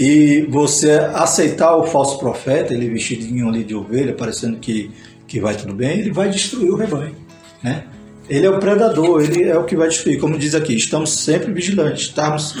E 0.00 0.42
você 0.42 0.92
aceitar 1.12 1.76
o 1.76 1.84
falso 1.84 2.20
profeta, 2.20 2.72
ele 2.72 2.88
vestidinho 2.88 3.48
ali 3.48 3.64
de 3.64 3.74
ovelha, 3.74 4.14
parecendo 4.14 4.58
que, 4.58 4.92
que 5.26 5.40
vai 5.40 5.56
tudo 5.56 5.74
bem, 5.74 5.98
ele 5.98 6.12
vai 6.12 6.30
destruir 6.30 6.70
o 6.70 6.76
rebanho, 6.76 7.16
né? 7.60 7.82
Ele 8.30 8.46
é 8.46 8.50
o 8.50 8.60
predador, 8.60 9.20
ele 9.24 9.42
é 9.42 9.58
o 9.58 9.64
que 9.64 9.74
vai 9.74 9.88
destruir. 9.88 10.20
Como 10.20 10.38
diz 10.38 10.54
aqui, 10.54 10.76
estamos 10.76 11.10
sempre 11.10 11.52
vigilantes, 11.52 12.02
estamos, 12.02 12.54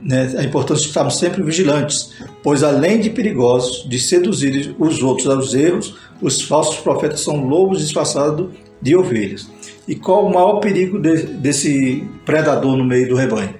né, 0.00 0.32
é 0.34 0.44
importante 0.44 0.80
estarmos 0.80 1.18
sempre 1.18 1.42
vigilantes, 1.42 2.14
pois 2.42 2.62
além 2.62 3.00
de 3.00 3.10
perigosos, 3.10 3.86
de 3.86 4.00
seduzir 4.00 4.74
os 4.78 5.02
outros 5.02 5.28
aos 5.28 5.52
erros, 5.52 5.96
os 6.22 6.40
falsos 6.40 6.76
profetas 6.76 7.20
são 7.20 7.44
lobos 7.44 7.80
disfarçados 7.80 8.48
de 8.80 8.96
ovelhas. 8.96 9.46
E 9.86 9.94
qual 9.94 10.24
o 10.24 10.32
maior 10.32 10.58
perigo 10.58 10.98
de, 10.98 11.24
desse 11.24 12.02
predador 12.24 12.78
no 12.78 12.84
meio 12.84 13.10
do 13.10 13.14
rebanho? 13.14 13.54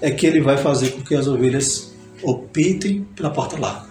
É 0.00 0.10
que 0.10 0.26
ele 0.26 0.40
vai 0.40 0.56
fazer 0.56 0.88
com 0.88 1.02
que 1.02 1.14
as 1.14 1.28
ovelhas 1.28 1.87
optem 2.22 3.06
pela 3.14 3.30
porta 3.30 3.58
larga, 3.58 3.88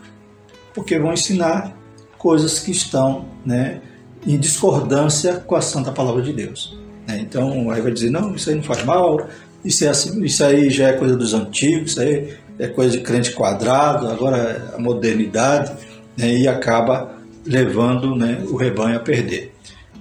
porque 0.73 0.97
vão 0.97 1.13
ensinar 1.13 1.75
coisas 2.17 2.59
que 2.59 2.71
estão 2.71 3.25
né, 3.45 3.81
em 4.25 4.37
discordância 4.37 5.35
com 5.35 5.55
a 5.55 5.61
santa 5.61 5.91
palavra 5.91 6.21
de 6.21 6.33
Deus. 6.33 6.77
Né? 7.07 7.19
Então, 7.21 7.71
aí 7.71 7.81
vai 7.81 7.91
dizer, 7.91 8.09
não, 8.09 8.35
isso 8.35 8.49
aí 8.49 8.55
não 8.55 8.63
faz 8.63 8.83
mal, 8.83 9.27
isso, 9.63 9.85
é 9.85 9.87
assim, 9.87 10.23
isso 10.23 10.43
aí 10.43 10.69
já 10.69 10.89
é 10.89 10.93
coisa 10.93 11.15
dos 11.15 11.33
antigos, 11.33 11.91
isso 11.91 12.01
aí 12.01 12.33
é 12.59 12.67
coisa 12.67 12.97
de 12.97 13.03
crente 13.03 13.31
quadrado, 13.31 14.07
agora 14.07 14.37
é 14.37 14.75
a 14.75 14.79
modernidade, 14.79 15.71
né? 16.17 16.33
e 16.33 16.47
acaba 16.47 17.17
levando 17.45 18.15
né, 18.15 18.43
o 18.49 18.55
rebanho 18.55 18.97
a 18.97 18.99
perder. 18.99 19.53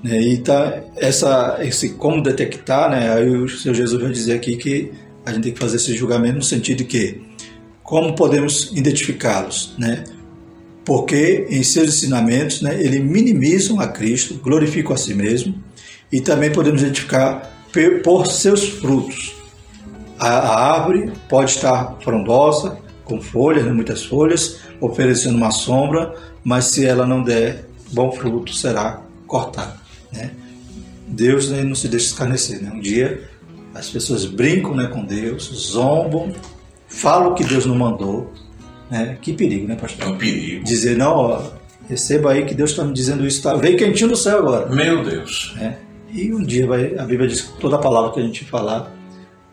Né? 0.03 0.21
E 0.21 0.39
tá 0.39 0.81
essa, 0.97 1.59
esse 1.61 1.91
como 1.91 2.23
detectar, 2.23 2.91
né? 2.91 3.13
aí 3.13 3.29
o 3.29 3.49
Senhor 3.49 3.75
Jesus 3.75 4.01
vai 4.01 4.11
dizer 4.11 4.35
aqui 4.35 4.57
que 4.57 4.93
a 5.25 5.33
gente 5.33 5.43
tem 5.43 5.53
que 5.53 5.59
fazer 5.59 5.77
esse 5.77 5.95
julgamento 5.95 6.37
no 6.37 6.43
sentido 6.43 6.79
de 6.79 6.85
que 6.85 7.21
como 7.87 8.15
podemos 8.17 8.73
identificá-los, 8.73 9.75
né? 9.79 10.05
Porque 10.85 11.47
em 11.49 11.63
seus 11.63 11.89
ensinamentos, 11.89 12.61
né, 12.61 12.81
ele 12.81 13.01
minimizam 13.01 13.81
a 13.81 13.89
Cristo, 13.89 14.35
glorificam 14.43 14.93
a 14.93 14.97
si 14.97 15.15
mesmo, 15.15 15.55
e 16.11 16.21
também 16.21 16.53
podemos 16.53 16.83
identificar 16.83 17.53
por 18.03 18.27
seus 18.27 18.69
frutos. 18.69 19.35
A, 20.19 20.29
a 20.29 20.73
árvore 20.75 21.13
pode 21.29 21.51
estar 21.51 21.97
frondosa, 22.03 22.79
com 23.05 23.21
folhas, 23.21 23.65
né, 23.65 23.73
muitas 23.73 24.05
folhas, 24.05 24.59
oferecendo 24.81 25.37
uma 25.37 25.51
sombra, 25.51 26.15
mas 26.43 26.67
se 26.67 26.85
ela 26.85 27.07
não 27.07 27.23
der 27.23 27.67
bom 27.93 28.11
fruto, 28.13 28.53
será 28.53 29.03
cortada. 29.27 29.77
Né? 30.13 30.33
Deus 31.07 31.51
né, 31.51 31.63
não 31.63 31.75
se 31.75 31.89
deixa 31.89 32.07
escarnecer. 32.07 32.63
Né? 32.63 32.71
Um 32.73 32.81
dia 32.81 33.29
as 33.75 33.91
pessoas 33.91 34.25
brincam 34.25 34.75
né, 34.75 34.87
com 34.87 35.05
Deus, 35.05 35.45
zombam, 35.71 36.33
falam 36.97 37.35
que 37.35 37.45
Deus 37.45 37.67
não 37.67 37.75
mandou. 37.75 38.33
Né? 38.91 39.19
Que 39.21 39.33
perigo, 39.33 39.67
né, 39.67 39.77
pastor? 39.77 40.07
É 40.07 40.11
um 40.11 40.17
perigo. 40.17 40.65
Dizer, 40.65 40.97
não, 40.97 41.13
ó, 41.13 41.43
receba 41.89 42.33
aí 42.33 42.45
que 42.45 42.55
Deus 42.55 42.71
está 42.71 42.85
me 42.85 42.93
dizendo 42.93 43.27
isso. 43.27 43.43
Tá? 43.43 43.55
Veio 43.55 43.77
quentinho 43.77 44.11
do 44.11 44.17
céu 44.17 44.39
agora. 44.39 44.67
Meu 44.75 45.03
Deus. 45.03 45.55
Né? 45.57 45.79
E 46.13 46.33
um 46.33 46.43
dia 46.43 46.67
vai, 46.67 46.97
a 46.99 47.05
Bíblia 47.05 47.29
diz 47.29 47.43
que 47.43 47.61
toda 47.61 47.79
palavra 47.79 48.13
que 48.13 48.21
a 48.21 48.23
gente 48.23 48.45
falar, 48.45 48.93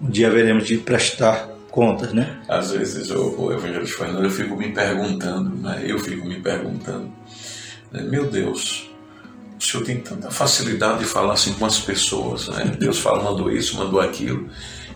um 0.02 0.10
dia 0.10 0.30
veremos 0.30 0.66
de 0.66 0.78
prestar 0.78 1.50
contas, 1.70 2.14
né? 2.14 2.40
Às 2.48 2.72
vezes, 2.72 3.10
o, 3.10 3.36
o 3.42 3.52
evangelista 3.52 3.98
Fernando, 3.98 4.24
eu 4.24 4.30
fico 4.30 4.56
me 4.56 4.72
perguntando, 4.72 5.56
né? 5.56 5.84
eu 5.86 5.98
fico 5.98 6.28
me 6.28 6.40
perguntando, 6.40 7.12
né? 7.92 8.04
meu 8.04 8.28
Deus, 8.28 8.92
o 9.60 9.64
senhor 9.64 9.84
tem 9.84 9.98
tanta 9.98 10.30
facilidade 10.30 11.00
de 11.00 11.06
falar 11.06 11.34
assim 11.34 11.54
com 11.54 11.66
as 11.66 11.80
pessoas, 11.80 12.48
né? 12.50 12.76
Deus 12.78 13.00
fala, 13.00 13.24
mandou 13.24 13.52
isso, 13.52 13.76
mandou 13.76 14.00
aquilo. 14.00 14.48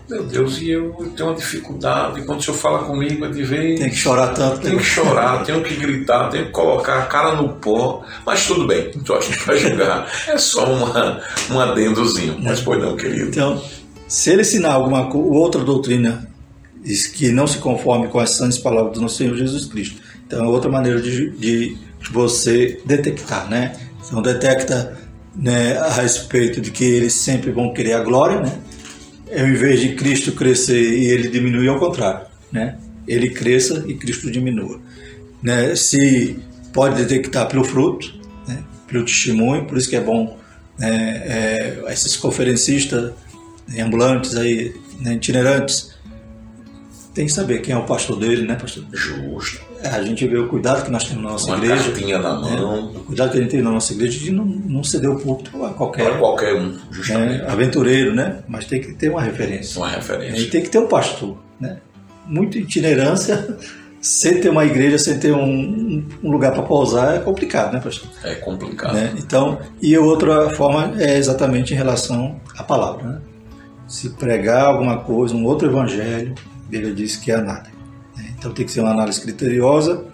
Meu 0.08 0.24
Deus, 0.24 0.58
e 0.58 0.70
eu 0.70 0.94
tenho 1.14 1.28
uma 1.28 1.34
dificuldade. 1.36 2.22
Quando 2.22 2.40
o 2.40 2.42
senhor 2.42 2.56
fala 2.56 2.84
comigo, 2.84 3.26
é 3.26 3.28
de 3.28 3.42
ver. 3.42 3.78
Tem 3.78 3.90
que 3.90 3.96
chorar 3.96 4.28
tanto. 4.28 4.62
Tenho 4.62 4.78
que 4.78 4.84
chorar, 4.84 5.44
tenho 5.44 5.62
que 5.62 5.74
gritar, 5.74 6.30
tenho 6.30 6.46
que 6.46 6.50
colocar 6.50 7.00
a 7.00 7.06
cara 7.06 7.34
no 7.34 7.50
pó. 7.56 8.02
Mas 8.24 8.46
tudo 8.46 8.66
bem, 8.66 8.90
não 8.94 9.02
estou 9.02 9.16
aqui 9.16 9.38
para 9.44 9.56
julgar. 9.56 10.10
É 10.26 10.38
só 10.38 10.64
uma, 10.64 11.20
um 11.50 11.60
adendozinho. 11.60 12.38
Mas 12.42 12.60
pois 12.60 12.80
não, 12.80 12.96
querido. 12.96 13.28
Então, 13.28 13.62
se 14.08 14.30
ele 14.30 14.40
ensinar 14.40 14.72
alguma 14.72 15.14
outra 15.14 15.62
doutrina 15.62 16.26
que 17.14 17.30
não 17.30 17.46
se 17.46 17.58
conforme 17.58 18.08
com 18.08 18.18
as 18.18 18.30
santas 18.30 18.56
palavras 18.56 18.94
do 18.94 19.02
nosso 19.02 19.16
Senhor 19.16 19.36
Jesus 19.36 19.66
Cristo, 19.66 20.00
então 20.26 20.42
é 20.42 20.48
outra 20.48 20.70
maneira 20.70 21.02
de, 21.02 21.30
de 21.32 21.76
você 22.10 22.80
detectar, 22.86 23.46
né? 23.50 23.76
Então, 24.06 24.22
detecta 24.22 24.96
né, 25.36 25.76
a 25.76 25.90
respeito 25.90 26.62
de 26.62 26.70
que 26.70 26.84
eles 26.84 27.12
sempre 27.12 27.50
vão 27.50 27.74
querer 27.74 27.92
a 27.92 28.00
glória, 28.00 28.40
né? 28.40 28.58
Ao 29.32 29.46
invés 29.46 29.80
de 29.80 29.94
Cristo 29.94 30.32
crescer 30.32 30.98
e 30.98 31.06
ele 31.06 31.28
diminuir, 31.28 31.68
ao 31.68 31.78
contrário, 31.78 32.26
né? 32.52 32.78
Ele 33.06 33.30
cresça 33.30 33.84
e 33.86 33.94
Cristo 33.94 34.30
diminua. 34.30 34.80
Né? 35.42 35.74
Se 35.76 36.38
pode 36.72 37.02
detectar 37.02 37.48
pelo 37.48 37.64
fruto, 37.64 38.14
né? 38.46 38.62
pelo 38.86 39.04
testemunho, 39.04 39.64
por 39.64 39.78
isso 39.78 39.88
que 39.88 39.96
é 39.96 40.00
bom 40.00 40.38
né? 40.78 41.22
é, 41.24 41.84
esses 41.88 42.16
conferencistas 42.16 43.12
ambulantes 43.78 44.36
aí, 44.36 44.74
né? 45.00 45.14
itinerantes, 45.14 45.94
tem 47.14 47.26
que 47.26 47.32
saber 47.32 47.60
quem 47.62 47.74
é 47.74 47.78
o 47.78 47.84
pastor 47.84 48.18
dele, 48.18 48.46
né, 48.46 48.54
pastor? 48.54 48.84
Justo. 48.92 49.67
É, 49.82 49.88
a 49.88 50.02
gente 50.02 50.26
vê 50.26 50.36
o 50.36 50.48
cuidado 50.48 50.84
que 50.84 50.90
nós 50.90 51.04
temos 51.04 51.22
na 51.22 51.30
nossa 51.30 51.46
Uma 51.46 51.56
igreja. 51.64 51.84
cartinha 51.84 52.18
na 52.18 52.34
mão. 52.34 52.50
né? 52.82 52.92
O 52.96 53.00
cuidado 53.04 53.30
que 53.30 53.38
a 53.38 53.40
gente 53.40 53.50
tem 53.50 53.62
na 53.62 53.70
nossa 53.70 53.92
igreja 53.92 54.18
de 54.18 54.32
não, 54.32 54.44
não 54.44 54.82
ceder 54.82 55.08
o 55.10 55.18
púlpito 55.18 55.64
a 55.64 55.70
qualquer 55.70 56.04
Para 56.10 56.18
qualquer 56.18 56.54
um, 56.56 56.76
justamente. 56.90 57.38
né, 57.42 57.46
aventureiro, 57.48 58.14
né? 58.14 58.38
Mas 58.48 58.64
tem 58.66 58.80
que 58.80 58.92
ter 58.94 59.08
uma 59.10 59.22
referência. 59.22 59.78
Uma 59.80 59.90
E 59.90 59.94
referência. 59.94 60.50
tem 60.50 60.62
que 60.62 60.68
ter 60.68 60.78
um 60.78 60.88
pastor, 60.88 61.36
né? 61.60 61.78
Muita 62.26 62.58
itinerância, 62.58 63.56
sem 64.00 64.40
ter 64.40 64.48
uma 64.48 64.64
igreja, 64.66 64.98
sem 64.98 65.18
ter 65.18 65.32
um, 65.32 66.04
um 66.22 66.30
lugar 66.30 66.52
para 66.52 66.62
pousar, 66.62 67.14
é 67.16 67.18
complicado, 67.20 67.72
né, 67.72 67.80
pastor? 67.80 68.08
É 68.24 68.34
complicado. 68.34 68.94
Né? 68.94 69.14
Então, 69.16 69.58
e 69.80 69.96
outra 69.96 70.50
forma 70.50 70.94
é 71.00 71.16
exatamente 71.18 71.72
em 71.72 71.76
relação 71.76 72.40
à 72.56 72.62
palavra, 72.64 73.04
né? 73.04 73.18
Se 73.86 74.10
pregar 74.10 74.66
alguma 74.66 74.98
coisa, 74.98 75.34
um 75.34 75.44
outro 75.44 75.68
evangelho, 75.68 76.34
Bíblia 76.68 76.92
diz 76.92 77.16
que 77.16 77.32
é 77.32 77.38
nada. 77.40 77.77
Né? 78.38 78.44
Então 78.46 78.52
tem 78.52 78.64
que 78.64 78.72
ser 78.72 78.80
uma 78.80 78.90
análise 78.90 79.20
criteriosa, 79.20 80.04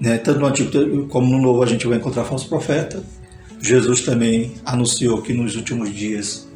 né? 0.00 0.18
tanto 0.18 0.40
no 0.40 0.46
Antigo 0.46 1.06
como 1.06 1.30
no 1.30 1.40
Novo 1.40 1.62
a 1.62 1.66
gente 1.66 1.86
vai 1.86 1.98
encontrar 1.98 2.24
falso 2.24 2.48
profeta. 2.48 3.02
Jesus 3.60 4.02
também 4.02 4.54
anunciou 4.64 5.22
que 5.22 5.32
nos 5.32 5.56
últimos 5.56 5.94
dias 5.94 6.46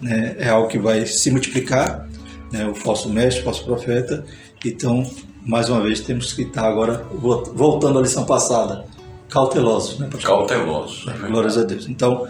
né, 0.00 0.36
é 0.38 0.48
algo 0.48 0.68
que 0.68 0.78
vai 0.78 1.06
se 1.06 1.30
multiplicar, 1.30 2.06
né, 2.52 2.66
o 2.66 2.74
falso 2.74 3.08
mestre, 3.08 3.40
o 3.40 3.44
falso 3.44 3.64
profeta. 3.64 4.24
Então, 4.64 5.08
mais 5.46 5.68
uma 5.70 5.80
vez, 5.80 6.00
temos 6.00 6.32
que 6.32 6.42
estar 6.42 6.66
agora, 6.68 7.04
vo- 7.14 7.44
voltando 7.54 7.98
à 7.98 8.02
lição 8.02 8.24
passada, 8.26 8.84
cautelosos. 9.30 9.98
Né, 9.98 10.08
pastor? 10.10 10.46
Cauteloso. 10.46 11.08
é 11.10 11.28
Glórias 11.28 11.56
a 11.56 11.62
Deus. 11.64 11.88
Então, 11.88 12.28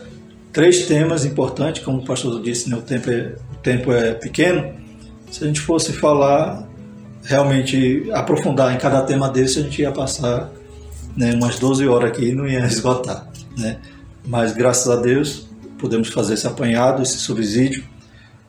três 0.53 0.87
temas 0.87 1.25
importantes, 1.25 1.83
como 1.83 1.99
o 1.99 2.05
pastor 2.05 2.41
disse, 2.41 2.71
né, 2.71 2.77
o, 2.77 2.83
tempo 2.83 3.11
é, 3.11 3.35
o 3.53 3.57
tempo 3.57 3.93
é 3.93 4.13
pequeno. 4.15 4.73
Se 5.31 5.43
a 5.43 5.47
gente 5.47 5.61
fosse 5.61 5.93
falar, 5.93 6.68
realmente 7.29 8.09
aprofundar 8.15 8.75
em 8.75 8.79
cada 8.79 9.03
tema 9.03 9.29
desse, 9.29 9.59
a 9.59 9.63
gente 9.63 9.83
ia 9.83 9.93
passar 9.93 10.51
né, 11.15 11.35
umas 11.35 11.59
12 11.59 11.87
horas 11.87 12.11
aqui 12.11 12.31
e 12.31 12.35
não 12.35 12.49
ia 12.49 12.65
esgotar. 12.67 13.29
Né? 13.57 13.77
Mas 14.27 14.53
graças 14.53 14.89
a 14.89 14.97
Deus 14.97 15.47
podemos 15.79 16.09
fazer 16.09 16.35
esse 16.35 16.47
apanhado, 16.47 17.03
esse 17.03 17.19
subsídio 17.19 17.85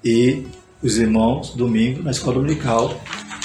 e 0.04 0.48
os 0.82 0.98
irmãos 0.98 1.54
domingo 1.56 2.02
na 2.02 2.12
escola 2.12 2.36
dominical 2.36 3.00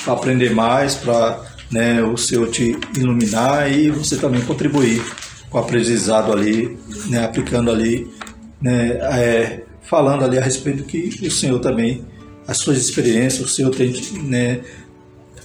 para 0.05 0.13
aprender 0.13 0.55
mais, 0.55 0.95
para 0.95 1.43
né, 1.69 2.01
o 2.01 2.17
Senhor 2.17 2.49
te 2.49 2.79
iluminar 2.97 3.71
e 3.73 3.91
você 3.91 4.17
também 4.17 4.41
contribuir 4.43 5.03
com 5.51 5.59
o 5.59 5.61
aprendizado 5.61 6.33
ali, 6.33 6.79
né, 7.09 7.25
aplicando 7.25 7.73
ali, 7.73 8.09
né, 8.61 8.91
é, 9.19 9.65
falando 9.83 10.25
ali 10.25 10.39
a 10.39 10.43
respeito 10.43 10.79
do 10.79 10.85
que 10.85 11.27
o 11.27 11.31
Senhor 11.31 11.59
também, 11.59 12.05
as 12.47 12.59
suas 12.59 12.79
experiências, 12.79 13.45
o 13.45 13.49
Senhor 13.49 13.75
tem 13.75 13.93
né, 14.23 14.61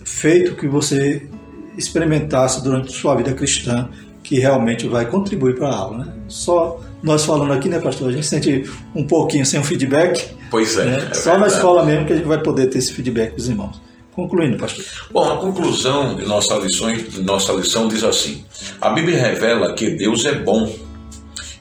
feito 0.09 0.55
que 0.55 0.67
você 0.67 1.29
experimentasse 1.77 2.63
durante 2.63 2.91
sua 2.91 3.15
vida 3.15 3.33
cristã, 3.33 3.89
que 4.23 4.39
realmente 4.39 4.87
vai 4.87 5.05
contribuir 5.05 5.55
para 5.55 5.69
a 5.69 5.75
aula. 5.75 6.05
Né? 6.05 6.13
Só 6.27 6.81
nós 7.01 7.23
falando 7.23 7.53
aqui, 7.53 7.69
né, 7.69 7.79
pastor, 7.79 8.09
a 8.09 8.11
gente 8.11 8.25
sente 8.25 8.69
um 8.93 9.05
pouquinho 9.05 9.45
sem 9.45 9.59
um 9.59 9.63
feedback. 9.63 10.35
Pois 10.51 10.77
é. 10.77 10.85
Né? 10.85 11.09
é 11.11 11.13
Só 11.13 11.31
verdade. 11.31 11.39
na 11.39 11.47
escola 11.47 11.85
mesmo 11.85 12.05
que 12.05 12.13
a 12.13 12.15
gente 12.17 12.27
vai 12.27 12.41
poder 12.41 12.67
ter 12.67 12.79
esse 12.79 12.91
feedback 12.91 13.35
dos 13.35 13.47
irmãos. 13.47 13.81
Concluindo, 14.11 14.57
pastor. 14.57 14.83
Bom, 15.11 15.31
a 15.31 15.37
conclusão 15.37 16.15
de 16.15 16.25
nossa 16.25 16.55
lição, 16.55 16.91
de 16.93 17.21
nossa 17.21 17.53
lição 17.53 17.87
diz 17.87 18.03
assim: 18.03 18.43
a 18.81 18.89
Bíblia 18.89 19.17
revela 19.17 19.73
que 19.73 19.91
Deus 19.91 20.25
é 20.25 20.35
bom 20.35 20.69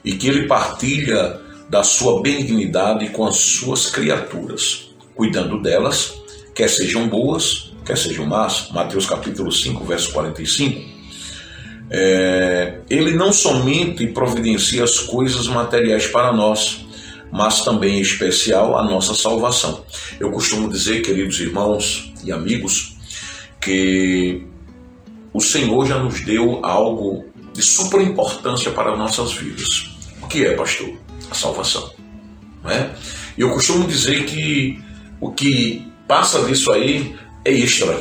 e 0.03 0.13
que 0.13 0.27
Ele 0.27 0.45
partilha 0.45 1.39
da 1.69 1.83
sua 1.83 2.21
benignidade 2.21 3.07
com 3.09 3.25
as 3.25 3.37
suas 3.37 3.89
criaturas, 3.89 4.89
cuidando 5.15 5.61
delas, 5.61 6.15
quer 6.53 6.67
sejam 6.67 7.07
boas, 7.07 7.68
quer 7.89 7.97
sejam 7.97 8.27
más. 8.27 8.69
Mateus 8.71 9.07
capítulo 9.07 9.51
5, 9.51 9.83
verso 9.83 10.11
45. 10.11 10.99
É, 11.89 12.81
ele 12.87 13.15
não 13.15 13.33
somente 13.33 14.05
providencia 14.07 14.83
as 14.83 14.99
coisas 14.99 15.47
materiais 15.47 16.05
para 16.05 16.31
nós, 16.31 16.85
mas 17.31 17.63
também 17.63 17.97
em 17.97 18.01
especial 18.01 18.77
a 18.77 18.83
nossa 18.83 19.15
salvação. 19.15 19.83
Eu 20.19 20.29
costumo 20.29 20.69
dizer, 20.69 21.01
queridos 21.01 21.39
irmãos 21.39 22.13
e 22.23 22.31
amigos, 22.31 22.95
que 23.59 24.45
o 25.33 25.41
Senhor 25.41 25.87
já 25.87 25.97
nos 25.97 26.21
deu 26.21 26.63
algo 26.63 27.25
de 27.53 27.63
super 27.63 28.01
importância 28.01 28.69
para 28.69 28.95
nossas 28.95 29.33
vidas. 29.33 29.97
O 30.21 30.27
que 30.27 30.45
é, 30.45 30.55
pastor? 30.55 30.93
A 31.31 31.33
salvação. 31.33 31.91
É? 32.65 32.91
E 33.35 33.41
eu 33.41 33.49
costumo 33.49 33.87
dizer 33.87 34.25
que 34.25 34.79
o 35.19 35.31
que 35.31 35.87
passa 36.07 36.43
disso 36.43 36.71
aí 36.71 37.17
é 37.45 37.51
extra. 37.51 37.97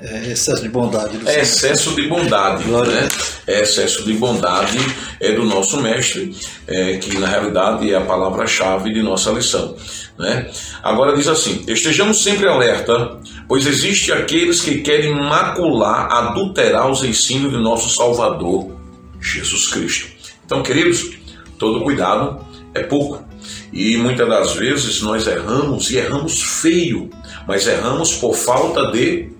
É 0.00 0.32
excesso 0.32 0.62
de 0.62 0.68
bondade. 0.68 1.16
Do 1.16 1.28
É 1.28 1.40
excesso 1.40 1.94
de 1.94 2.08
bondade, 2.08 2.64
né? 2.64 3.08
É 3.46 3.62
excesso 3.62 4.04
de 4.04 4.12
bondade 4.14 4.78
é 5.20 5.32
do 5.32 5.44
nosso 5.44 5.80
mestre, 5.80 6.34
é, 6.66 6.96
que 6.96 7.16
na 7.18 7.28
realidade 7.28 7.88
é 7.88 7.96
a 7.96 8.00
palavra-chave 8.00 8.92
de 8.92 9.00
nossa 9.00 9.30
lição, 9.30 9.76
né? 10.18 10.50
Agora 10.82 11.16
diz 11.16 11.28
assim: 11.28 11.64
estejamos 11.68 12.20
sempre 12.20 12.48
alerta, 12.48 13.20
pois 13.46 13.64
existe 13.64 14.10
aqueles 14.10 14.60
que 14.60 14.80
querem 14.80 15.14
macular, 15.14 16.10
adulterar 16.10 16.90
os 16.90 17.04
ensinos 17.04 17.52
de 17.52 17.58
nosso 17.58 17.88
Salvador, 17.94 18.72
Jesus 19.20 19.68
Cristo. 19.68 20.08
Então, 20.44 20.64
queridos, 20.64 21.12
todo 21.56 21.84
cuidado 21.84 22.44
é 22.74 22.82
pouco. 22.82 23.24
E 23.72 23.96
muitas 23.96 24.28
das 24.28 24.54
vezes 24.54 25.00
nós 25.00 25.26
erramos 25.26 25.90
e 25.90 25.96
erramos 25.96 26.42
feio, 26.60 27.08
mas 27.46 27.66
erramos 27.66 28.14
por 28.14 28.34
falta 28.34 28.90
de 28.92 29.30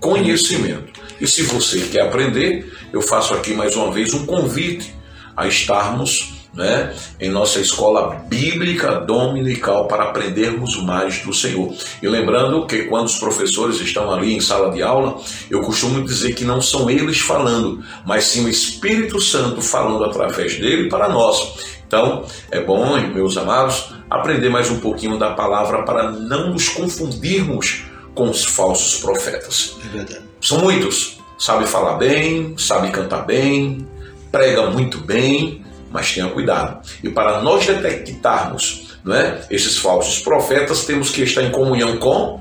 conhecimento. 0.00 1.00
E 1.20 1.26
se 1.26 1.42
você 1.42 1.80
quer 1.80 2.02
aprender, 2.02 2.72
eu 2.92 3.00
faço 3.00 3.34
aqui 3.34 3.54
mais 3.54 3.74
uma 3.74 3.90
vez 3.90 4.12
um 4.14 4.26
convite 4.26 4.94
a 5.36 5.46
estarmos 5.46 6.36
né, 6.56 6.94
em 7.20 7.28
nossa 7.28 7.60
escola 7.60 8.24
bíblica 8.28 9.00
dominical 9.00 9.86
para 9.86 10.04
aprendermos 10.04 10.82
mais 10.82 11.18
do 11.18 11.32
Senhor. 11.32 11.74
E 12.02 12.08
lembrando 12.08 12.66
que 12.66 12.84
quando 12.84 13.06
os 13.06 13.18
professores 13.18 13.78
estão 13.80 14.10
ali 14.10 14.34
em 14.34 14.40
sala 14.40 14.72
de 14.72 14.82
aula, 14.82 15.20
eu 15.50 15.60
costumo 15.60 16.02
dizer 16.02 16.34
que 16.34 16.44
não 16.44 16.60
são 16.60 16.88
eles 16.88 17.20
falando, 17.20 17.84
mas 18.06 18.24
sim 18.24 18.44
o 18.44 18.48
Espírito 18.48 19.20
Santo 19.20 19.60
falando 19.60 20.04
através 20.04 20.58
dele 20.58 20.88
para 20.88 21.08
nós. 21.08 21.75
Então, 21.86 22.26
é 22.50 22.60
bom, 22.60 22.98
meus 23.12 23.36
amados, 23.36 23.94
aprender 24.10 24.48
mais 24.48 24.70
um 24.70 24.80
pouquinho 24.80 25.18
da 25.18 25.30
palavra 25.30 25.84
para 25.84 26.10
não 26.10 26.50
nos 26.50 26.68
confundirmos 26.68 27.84
com 28.14 28.28
os 28.28 28.44
falsos 28.44 29.00
profetas. 29.00 29.76
É 29.84 29.88
verdade. 29.88 30.24
São 30.40 30.58
muitos. 30.58 31.18
Sabe 31.38 31.66
falar 31.66 31.96
bem, 31.98 32.56
sabe 32.56 32.90
cantar 32.90 33.26
bem, 33.26 33.86
prega 34.32 34.70
muito 34.70 34.98
bem, 34.98 35.62
mas 35.90 36.12
tenha 36.12 36.28
cuidado. 36.28 36.80
E 37.02 37.10
para 37.10 37.42
nós 37.42 37.66
detectarmos 37.66 38.98
não 39.04 39.14
é, 39.14 39.40
esses 39.50 39.78
falsos 39.78 40.18
profetas, 40.20 40.84
temos 40.84 41.10
que 41.10 41.22
estar 41.22 41.42
em 41.42 41.50
comunhão 41.50 41.98
com 41.98 42.40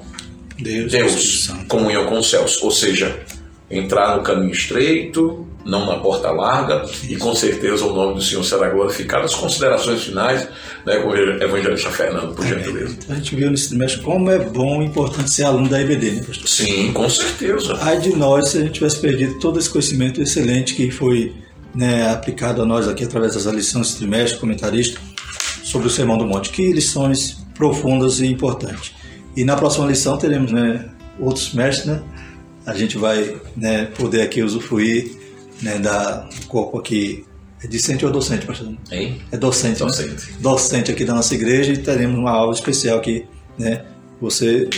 Deus, 0.57 0.91
Deus, 0.91 1.47
comunhão 1.67 2.05
com 2.05 2.17
os 2.17 2.29
céus. 2.29 2.63
Ou 2.63 2.71
seja, 2.71 3.19
entrar 3.77 4.17
no 4.17 4.23
caminho 4.23 4.51
estreito, 4.51 5.45
não 5.65 5.87
na 5.87 5.95
porta 5.95 6.29
larga, 6.29 6.85
e 7.09 7.15
com 7.15 7.33
certeza 7.33 7.85
o 7.85 7.93
nome 7.93 8.15
do 8.15 8.21
Senhor 8.21 8.43
será 8.43 8.69
glorificado. 8.69 9.25
As 9.25 9.33
considerações 9.33 10.03
finais 10.03 10.47
né, 10.85 10.97
com 10.97 11.09
o 11.09 11.15
evangelista 11.15 11.89
Fernando, 11.89 12.35
por 12.35 12.45
gentileza. 12.45 12.97
A 13.09 13.15
gente 13.15 13.35
viu 13.35 13.49
nesse 13.49 13.69
trimestre 13.69 14.01
como 14.01 14.29
é 14.29 14.37
bom 14.37 14.81
e 14.81 14.85
importante 14.85 15.29
ser 15.29 15.43
aluno 15.43 15.67
da 15.67 15.81
IBD, 15.81 16.11
né, 16.11 16.23
pastor? 16.25 16.47
Sim, 16.47 16.91
com 16.93 17.09
certeza. 17.09 17.77
Ai 17.81 17.99
de 17.99 18.15
nós 18.15 18.49
se 18.49 18.59
a 18.59 18.61
gente 18.61 18.73
tivesse 18.73 18.99
perdido 18.99 19.39
todo 19.39 19.57
esse 19.57 19.69
conhecimento 19.69 20.21
excelente 20.21 20.75
que 20.75 20.91
foi 20.91 21.33
né, 21.73 22.09
aplicado 22.11 22.61
a 22.61 22.65
nós 22.65 22.87
aqui 22.87 23.03
através 23.03 23.33
das 23.33 23.45
lições 23.45 23.87
desse 23.87 23.97
trimestre, 23.97 24.39
comentarista, 24.39 24.99
sobre 25.63 25.87
o 25.87 25.89
Sermão 25.89 26.17
do 26.17 26.25
Monte. 26.25 26.51
Que 26.51 26.71
lições 26.71 27.37
profundas 27.55 28.19
e 28.19 28.27
importantes. 28.27 28.93
E 29.35 29.43
na 29.43 29.55
próxima 29.55 29.87
lição 29.87 30.17
teremos 30.17 30.51
né, 30.51 30.85
outros 31.19 31.53
mestres, 31.53 31.87
né? 31.87 32.01
A 32.65 32.73
gente 32.73 32.97
vai 32.97 33.39
né, 33.55 33.85
poder 33.85 34.21
aqui 34.21 34.41
usufruir 34.41 35.11
né, 35.61 35.77
da, 35.79 36.21
do 36.21 36.47
corpo 36.47 36.79
aqui. 36.79 37.25
É 37.63 37.67
discente 37.67 38.05
ou 38.05 38.11
docente, 38.11 38.45
pastor? 38.45 38.75
Hein? 38.91 39.21
É 39.31 39.37
docente, 39.37 39.79
né? 39.81 39.87
Docente. 39.87 40.33
docente 40.39 40.91
aqui 40.91 41.05
da 41.05 41.13
nossa 41.13 41.33
igreja 41.33 41.73
e 41.73 41.77
teremos 41.77 42.17
uma 42.17 42.31
aula 42.31 42.53
especial 42.53 42.97
aqui, 42.97 43.25
né? 43.57 43.85
Você, 44.21 44.69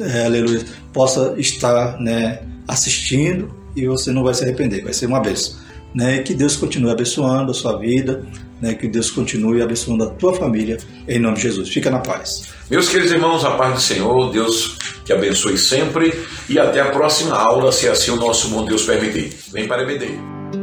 é, 0.00 0.26
aleluia, 0.26 0.64
possa 0.92 1.34
estar, 1.38 1.98
né, 2.00 2.42
assistindo 2.68 3.54
e 3.74 3.86
você 3.86 4.12
não 4.12 4.22
vai 4.22 4.34
se 4.34 4.42
arrepender, 4.44 4.82
vai 4.82 4.92
ser 4.92 5.06
uma 5.06 5.20
bênção, 5.20 5.56
né? 5.94 6.16
E 6.16 6.22
que 6.22 6.34
Deus 6.34 6.56
continue 6.56 6.90
abençoando 6.90 7.50
a 7.50 7.54
sua 7.54 7.78
vida, 7.78 8.24
né? 8.62 8.74
Que 8.74 8.86
Deus 8.86 9.10
continue 9.10 9.60
abençoando 9.60 10.04
a 10.04 10.10
tua 10.10 10.32
família, 10.32 10.78
em 11.08 11.18
nome 11.18 11.36
de 11.36 11.42
Jesus. 11.42 11.68
Fica 11.68 11.90
na 11.90 11.98
paz. 11.98 12.44
Meus 12.70 12.88
queridos 12.88 13.12
irmãos, 13.12 13.44
a 13.44 13.50
paz 13.50 13.74
do 13.74 13.80
Senhor, 13.80 14.32
Deus 14.32 14.78
te 15.04 15.12
abençoe 15.12 15.58
sempre 15.58 16.14
e 16.48 16.58
até 16.58 16.80
a 16.80 16.90
próxima 16.90 17.34
aula, 17.36 17.72
se 17.72 17.88
assim 17.88 18.12
o 18.12 18.16
nosso 18.16 18.48
bom 18.48 18.64
Deus 18.64 18.84
permitir. 18.84 19.36
Vem 19.52 19.66
para 19.66 19.82
a 19.82 19.84
EBD. 19.84 20.61